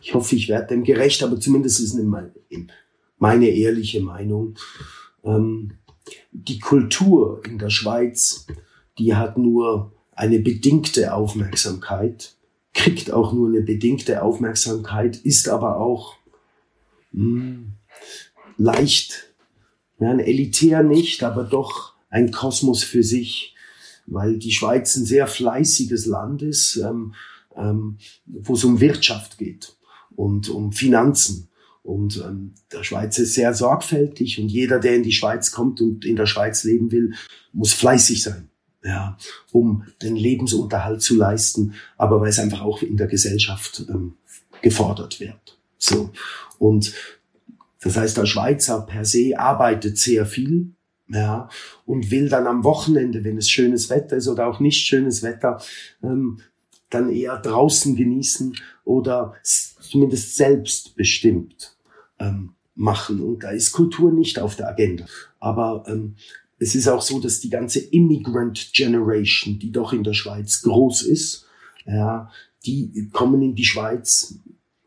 [0.03, 2.05] ich hoffe, ich werde dem gerecht, aber zumindest ist es
[3.19, 4.57] meine ehrliche Meinung.
[5.25, 5.73] Ähm,
[6.33, 8.47] die Kultur in der Schweiz,
[8.99, 12.35] die hat nur eine bedingte Aufmerksamkeit,
[12.73, 16.17] kriegt auch nur eine bedingte Aufmerksamkeit, ist aber auch
[17.13, 17.73] mh, hm,
[18.57, 19.33] leicht,
[19.99, 23.55] ja, ein elitär nicht, aber doch ein Kosmos für sich,
[24.07, 26.77] weil die Schweiz ein sehr fleißiges Land ist.
[26.77, 27.15] Ähm,
[27.61, 29.77] ähm, wo es um Wirtschaft geht
[30.17, 31.49] und um Finanzen.
[31.83, 36.05] Und ähm, der Schweiz ist sehr sorgfältig und jeder, der in die Schweiz kommt und
[36.05, 37.15] in der Schweiz leben will,
[37.53, 38.51] muss fleißig sein,
[38.85, 39.17] ja,
[39.51, 44.15] um den Lebensunterhalt zu leisten, aber weil es einfach auch in der Gesellschaft ähm,
[44.61, 45.59] gefordert wird.
[45.79, 46.11] So
[46.59, 46.93] und
[47.81, 50.75] das heißt, der Schweizer per se arbeitet sehr viel,
[51.09, 51.49] ja,
[51.87, 55.61] und will dann am Wochenende, wenn es schönes Wetter ist oder auch nicht schönes Wetter,
[56.03, 56.41] ähm,
[56.91, 61.77] dann eher draußen genießen oder zumindest selbstbestimmt
[62.19, 63.21] ähm, machen.
[63.21, 65.07] Und da ist Kultur nicht auf der Agenda.
[65.39, 66.17] Aber ähm,
[66.59, 71.03] es ist auch so, dass die ganze Immigrant Generation, die doch in der Schweiz groß
[71.03, 71.47] ist,
[71.87, 72.31] ja,
[72.67, 74.35] die kommen in die Schweiz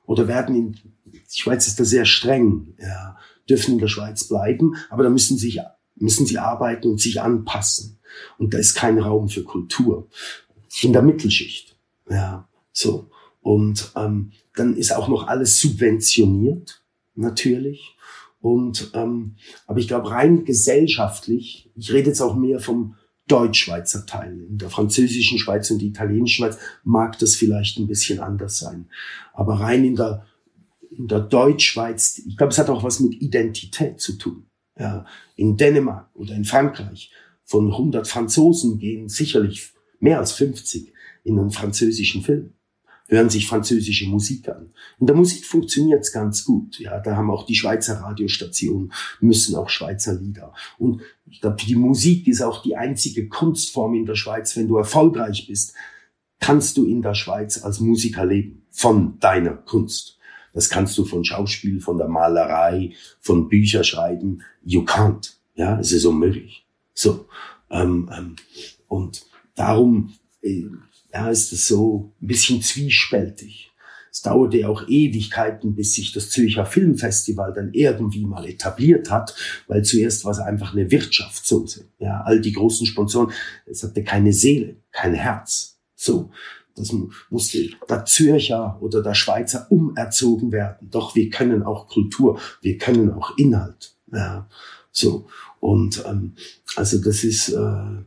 [0.05, 0.75] oder werden in,
[1.05, 3.17] die Schweiz ist da sehr streng, ja,
[3.49, 5.59] dürfen in der Schweiz bleiben, aber da müssen sich
[5.95, 7.97] müssen sie arbeiten und sich anpassen.
[8.37, 10.07] Und da ist kein Raum für Kultur.
[10.81, 11.72] In der Mittelschicht.
[12.09, 13.09] Ja, so.
[13.41, 16.83] Und ähm, dann ist auch noch alles subventioniert,
[17.15, 17.95] natürlich.
[18.39, 19.35] Und ähm,
[19.67, 22.95] aber ich glaube rein gesellschaftlich, ich rede jetzt auch mehr vom
[23.27, 24.47] Deutschschweizer Teil.
[24.49, 28.89] In der französischen Schweiz und der italienischen Schweiz mag das vielleicht ein bisschen anders sein.
[29.33, 30.25] Aber rein in der,
[30.91, 34.45] in der Deutschschweiz, ich glaube, es hat auch was mit Identität zu tun.
[34.77, 37.11] Ja, in Dänemark oder in Frankreich
[37.45, 40.92] von 100 Franzosen gehen sicherlich mehr als 50
[41.23, 42.53] in einem französischen Film,
[43.07, 44.71] hören sich französische Musik an.
[44.99, 46.79] In der Musik funktioniert's ganz gut.
[46.79, 50.53] Ja, da haben auch die Schweizer Radiostationen müssen auch Schweizer Lieder.
[50.77, 54.55] Und ich glaube, die Musik ist auch die einzige Kunstform in der Schweiz.
[54.55, 55.73] Wenn du erfolgreich bist,
[56.39, 60.17] kannst du in der Schweiz als Musiker leben von deiner Kunst.
[60.53, 64.43] Das kannst du von Schauspiel, von der Malerei, von Bücherschreiben.
[64.63, 65.33] You can't.
[65.55, 66.65] Ja, es ist unmöglich.
[66.93, 67.27] So.
[67.69, 68.35] Ähm, ähm,
[68.87, 70.65] und darum äh,
[71.13, 73.71] ja, ist es so ein bisschen zwiespältig.
[74.11, 79.35] es dauerte auch Ewigkeiten, bis sich das Zürcher Filmfestival dann irgendwie mal etabliert hat,
[79.67, 81.85] weil zuerst war es einfach eine Wirtschaftssoße.
[81.99, 83.31] Ja, all die großen Sponsoren,
[83.65, 85.77] es hatte keine Seele, kein Herz.
[85.95, 86.31] So.
[86.75, 86.91] Das
[87.29, 90.89] musste der Zürcher oder der Schweizer umerzogen werden.
[90.89, 93.95] Doch wir können auch Kultur, wir können auch Inhalt.
[94.11, 94.49] Ja,
[94.91, 95.27] so.
[95.59, 96.33] Und ähm,
[96.75, 98.03] also das ist äh,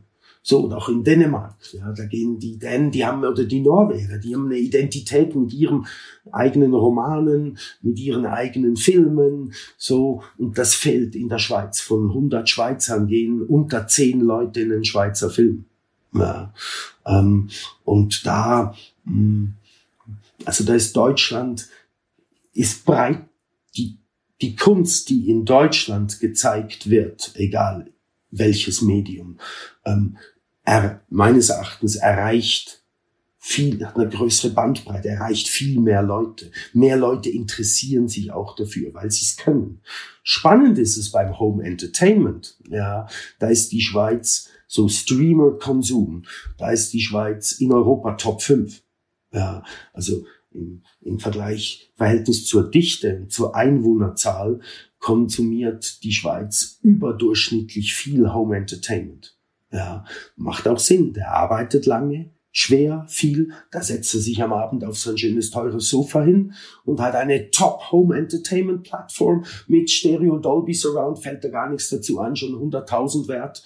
[0.49, 4.17] so, und auch in Dänemark, ja, da gehen die Dänen, die haben, oder die Norweger,
[4.17, 5.87] die haben eine Identität mit ihren
[6.31, 11.81] eigenen Romanen, mit ihren eigenen Filmen, so, und das fällt in der Schweiz.
[11.81, 15.65] Von 100 Schweizern gehen unter 10 Leute in einen Schweizer Film.
[16.13, 16.53] Ja,
[17.05, 17.49] ähm,
[17.83, 18.73] und da,
[19.03, 19.53] mh, hm,
[20.45, 21.67] also da ist Deutschland,
[22.53, 23.25] ist breit,
[23.75, 23.97] die,
[24.39, 27.91] die Kunst, die in Deutschland gezeigt wird, egal
[28.31, 29.39] welches Medium,
[29.83, 30.15] ähm,
[30.67, 32.83] er, meines Erachtens erreicht
[33.37, 36.51] viel, hat eine größere Bandbreite, erreicht viel mehr Leute.
[36.73, 39.79] Mehr Leute interessieren sich auch dafür, weil sie es können.
[40.23, 42.57] Spannend ist es beim Home Entertainment.
[42.69, 43.07] Ja,
[43.39, 46.23] da ist die Schweiz so Streamer-Konsum.
[46.57, 48.83] Da ist die Schweiz in Europa Top 5.
[49.31, 49.63] Ja,
[49.93, 54.59] also im, im Vergleich, Verhältnis zur Dichte, zur Einwohnerzahl
[54.99, 59.36] konsumiert die Schweiz überdurchschnittlich viel Home Entertainment.
[59.71, 60.05] Ja,
[60.35, 61.13] macht auch Sinn.
[61.13, 63.51] Der arbeitet lange, schwer, viel.
[63.71, 66.53] Da setzt er sich am Abend auf sein schönes, teures Sofa hin
[66.85, 71.89] und hat eine Top Home Entertainment Plattform mit Stereo Dolby Surround, fällt da gar nichts
[71.89, 73.63] dazu an, schon 100.000 wert.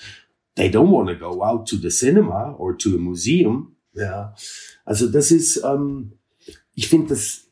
[0.55, 3.75] They don't want to go out to the cinema or to a museum.
[3.93, 4.33] Ja,
[4.85, 6.13] also das ist, ähm,
[6.75, 7.47] ich finde, das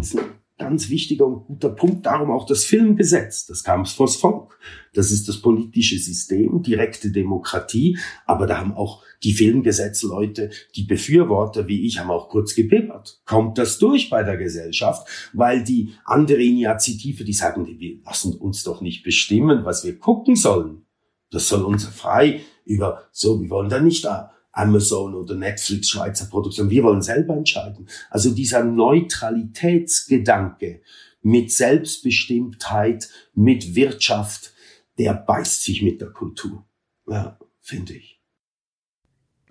[0.00, 0.16] ist
[0.58, 2.06] ganz wichtiger und guter Punkt.
[2.06, 4.58] Darum auch das Filmgesetz, das kam vors Volk.
[4.92, 7.98] Das ist das politische System, direkte Demokratie.
[8.26, 13.20] Aber da haben auch die Filmgesetzleute, die Befürworter wie ich, haben auch kurz gebibbert.
[13.24, 15.08] Kommt das durch bei der Gesellschaft?
[15.32, 20.36] Weil die andere Initiative, die sagen, wir lassen uns doch nicht bestimmen, was wir gucken
[20.36, 20.82] sollen.
[21.30, 26.24] Das soll unser frei über, so, wir wollen da nicht da Amazon oder Netflix Schweizer
[26.26, 26.70] Produktion.
[26.70, 27.88] Wir wollen selber entscheiden.
[28.10, 30.80] Also dieser Neutralitätsgedanke
[31.22, 34.52] mit Selbstbestimmtheit, mit Wirtschaft,
[34.98, 36.64] der beißt sich mit der Kultur.
[37.06, 38.20] Ja, finde ich.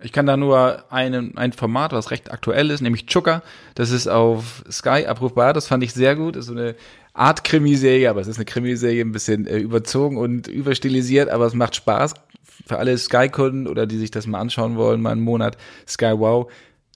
[0.01, 3.41] Ich kann da nur einen, ein Format, was recht aktuell ist, nämlich Chucker.
[3.76, 5.54] Das ist auf Sky abrufbar.
[5.54, 6.36] Das fand ich sehr gut.
[6.36, 6.76] Das ist so eine
[7.14, 11.54] Art Krimiserie, aber es ist eine Krimiserie, ein bisschen äh, überzogen und überstilisiert, aber es
[11.54, 12.16] macht Spaß
[12.66, 16.51] für alle Sky-Kunden oder die sich das mal anschauen wollen, mal einen Monat Sky Wow.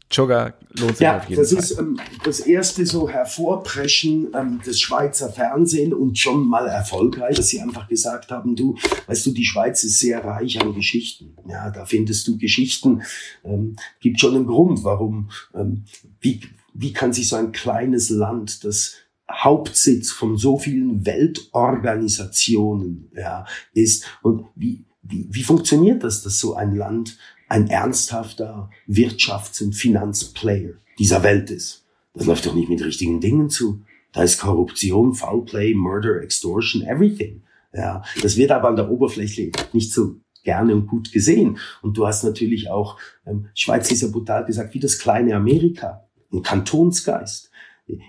[0.09, 1.59] Jogger lohnt sich ja, auf jeden das Fall.
[1.59, 7.35] Das ist ähm, das erste so Hervorpreschen ähm, des Schweizer Fernsehen und schon mal erfolgreich,
[7.35, 8.77] dass sie einfach gesagt haben, du,
[9.07, 11.35] weißt du, die Schweiz ist sehr reich an Geschichten.
[11.49, 13.01] Ja, da findest du Geschichten.
[13.43, 15.83] Ähm, gibt schon einen Grund, warum, ähm,
[16.21, 16.39] wie,
[16.73, 18.95] wie kann sich so ein kleines Land, das
[19.29, 26.75] Hauptsitz von so vielen Weltorganisationen ja, ist und wie, wie, funktioniert das, dass so ein
[26.75, 27.17] Land
[27.49, 31.85] ein ernsthafter Wirtschafts- und Finanzplayer dieser Welt ist?
[32.13, 33.81] Das läuft doch nicht mit richtigen Dingen zu.
[34.11, 37.43] Da ist Korruption, Foulplay, Murder, Extortion, everything.
[37.73, 41.57] Ja, das wird aber an der Oberfläche nicht so gerne und gut gesehen.
[41.81, 46.07] Und du hast natürlich auch, ähm, Schweiz ist ja brutal gesagt, wie das kleine Amerika,
[46.31, 47.51] ein Kantonsgeist.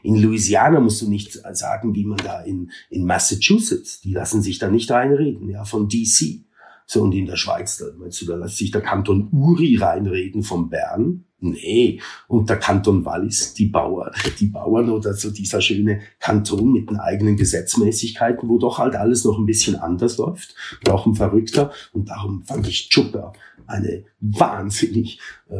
[0.03, 4.59] In Louisiana musst du nicht sagen, wie man da in, in Massachusetts, die lassen sich
[4.59, 6.45] da nicht reinreden, ja, von DC.
[6.91, 10.43] So, und in der Schweiz, da meinst du, da lässt sich der Kanton Uri reinreden
[10.43, 11.27] von Bern?
[11.39, 12.01] Nee.
[12.29, 14.11] Und der Kanton Wallis, die Bauer,
[14.41, 19.27] die Bauern oder so dieser schöne Kanton mit den eigenen Gesetzmäßigkeiten, wo doch halt alles
[19.27, 20.55] noch ein bisschen anders läuft.
[20.89, 21.73] Auch ein Verrückter.
[21.93, 23.35] Und darum fand ich Chuka
[23.67, 25.21] eine wahnsinnig
[25.51, 25.59] äh,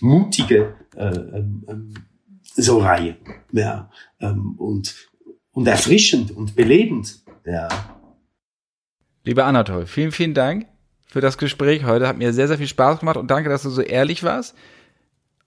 [0.00, 1.94] mutige äh, ähm, ähm,
[2.42, 3.18] so Reihe.
[3.52, 3.88] Ja,
[4.18, 4.96] ähm, und,
[5.52, 7.22] und erfrischend und belebend.
[7.46, 7.99] Ja.
[9.24, 10.66] Lieber Anatol, vielen, vielen Dank
[11.06, 12.08] für das Gespräch heute.
[12.08, 14.54] Hat mir sehr, sehr viel Spaß gemacht und danke, dass du so ehrlich warst.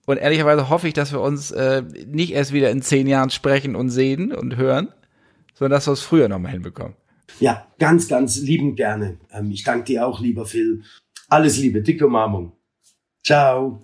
[0.06, 3.74] Und ehrlicherweise hoffe ich, dass wir uns äh, nicht erst wieder in zehn Jahren sprechen
[3.74, 4.88] und sehen und hören,
[5.54, 6.94] sondern dass wir es früher nochmal hinbekommen.
[7.40, 9.18] Ja, ganz, ganz lieben gerne.
[9.32, 10.82] Ähm, ich danke dir auch, lieber Phil.
[11.28, 12.52] Alles Liebe, dicke Umarmung.
[13.24, 13.80] Ciao.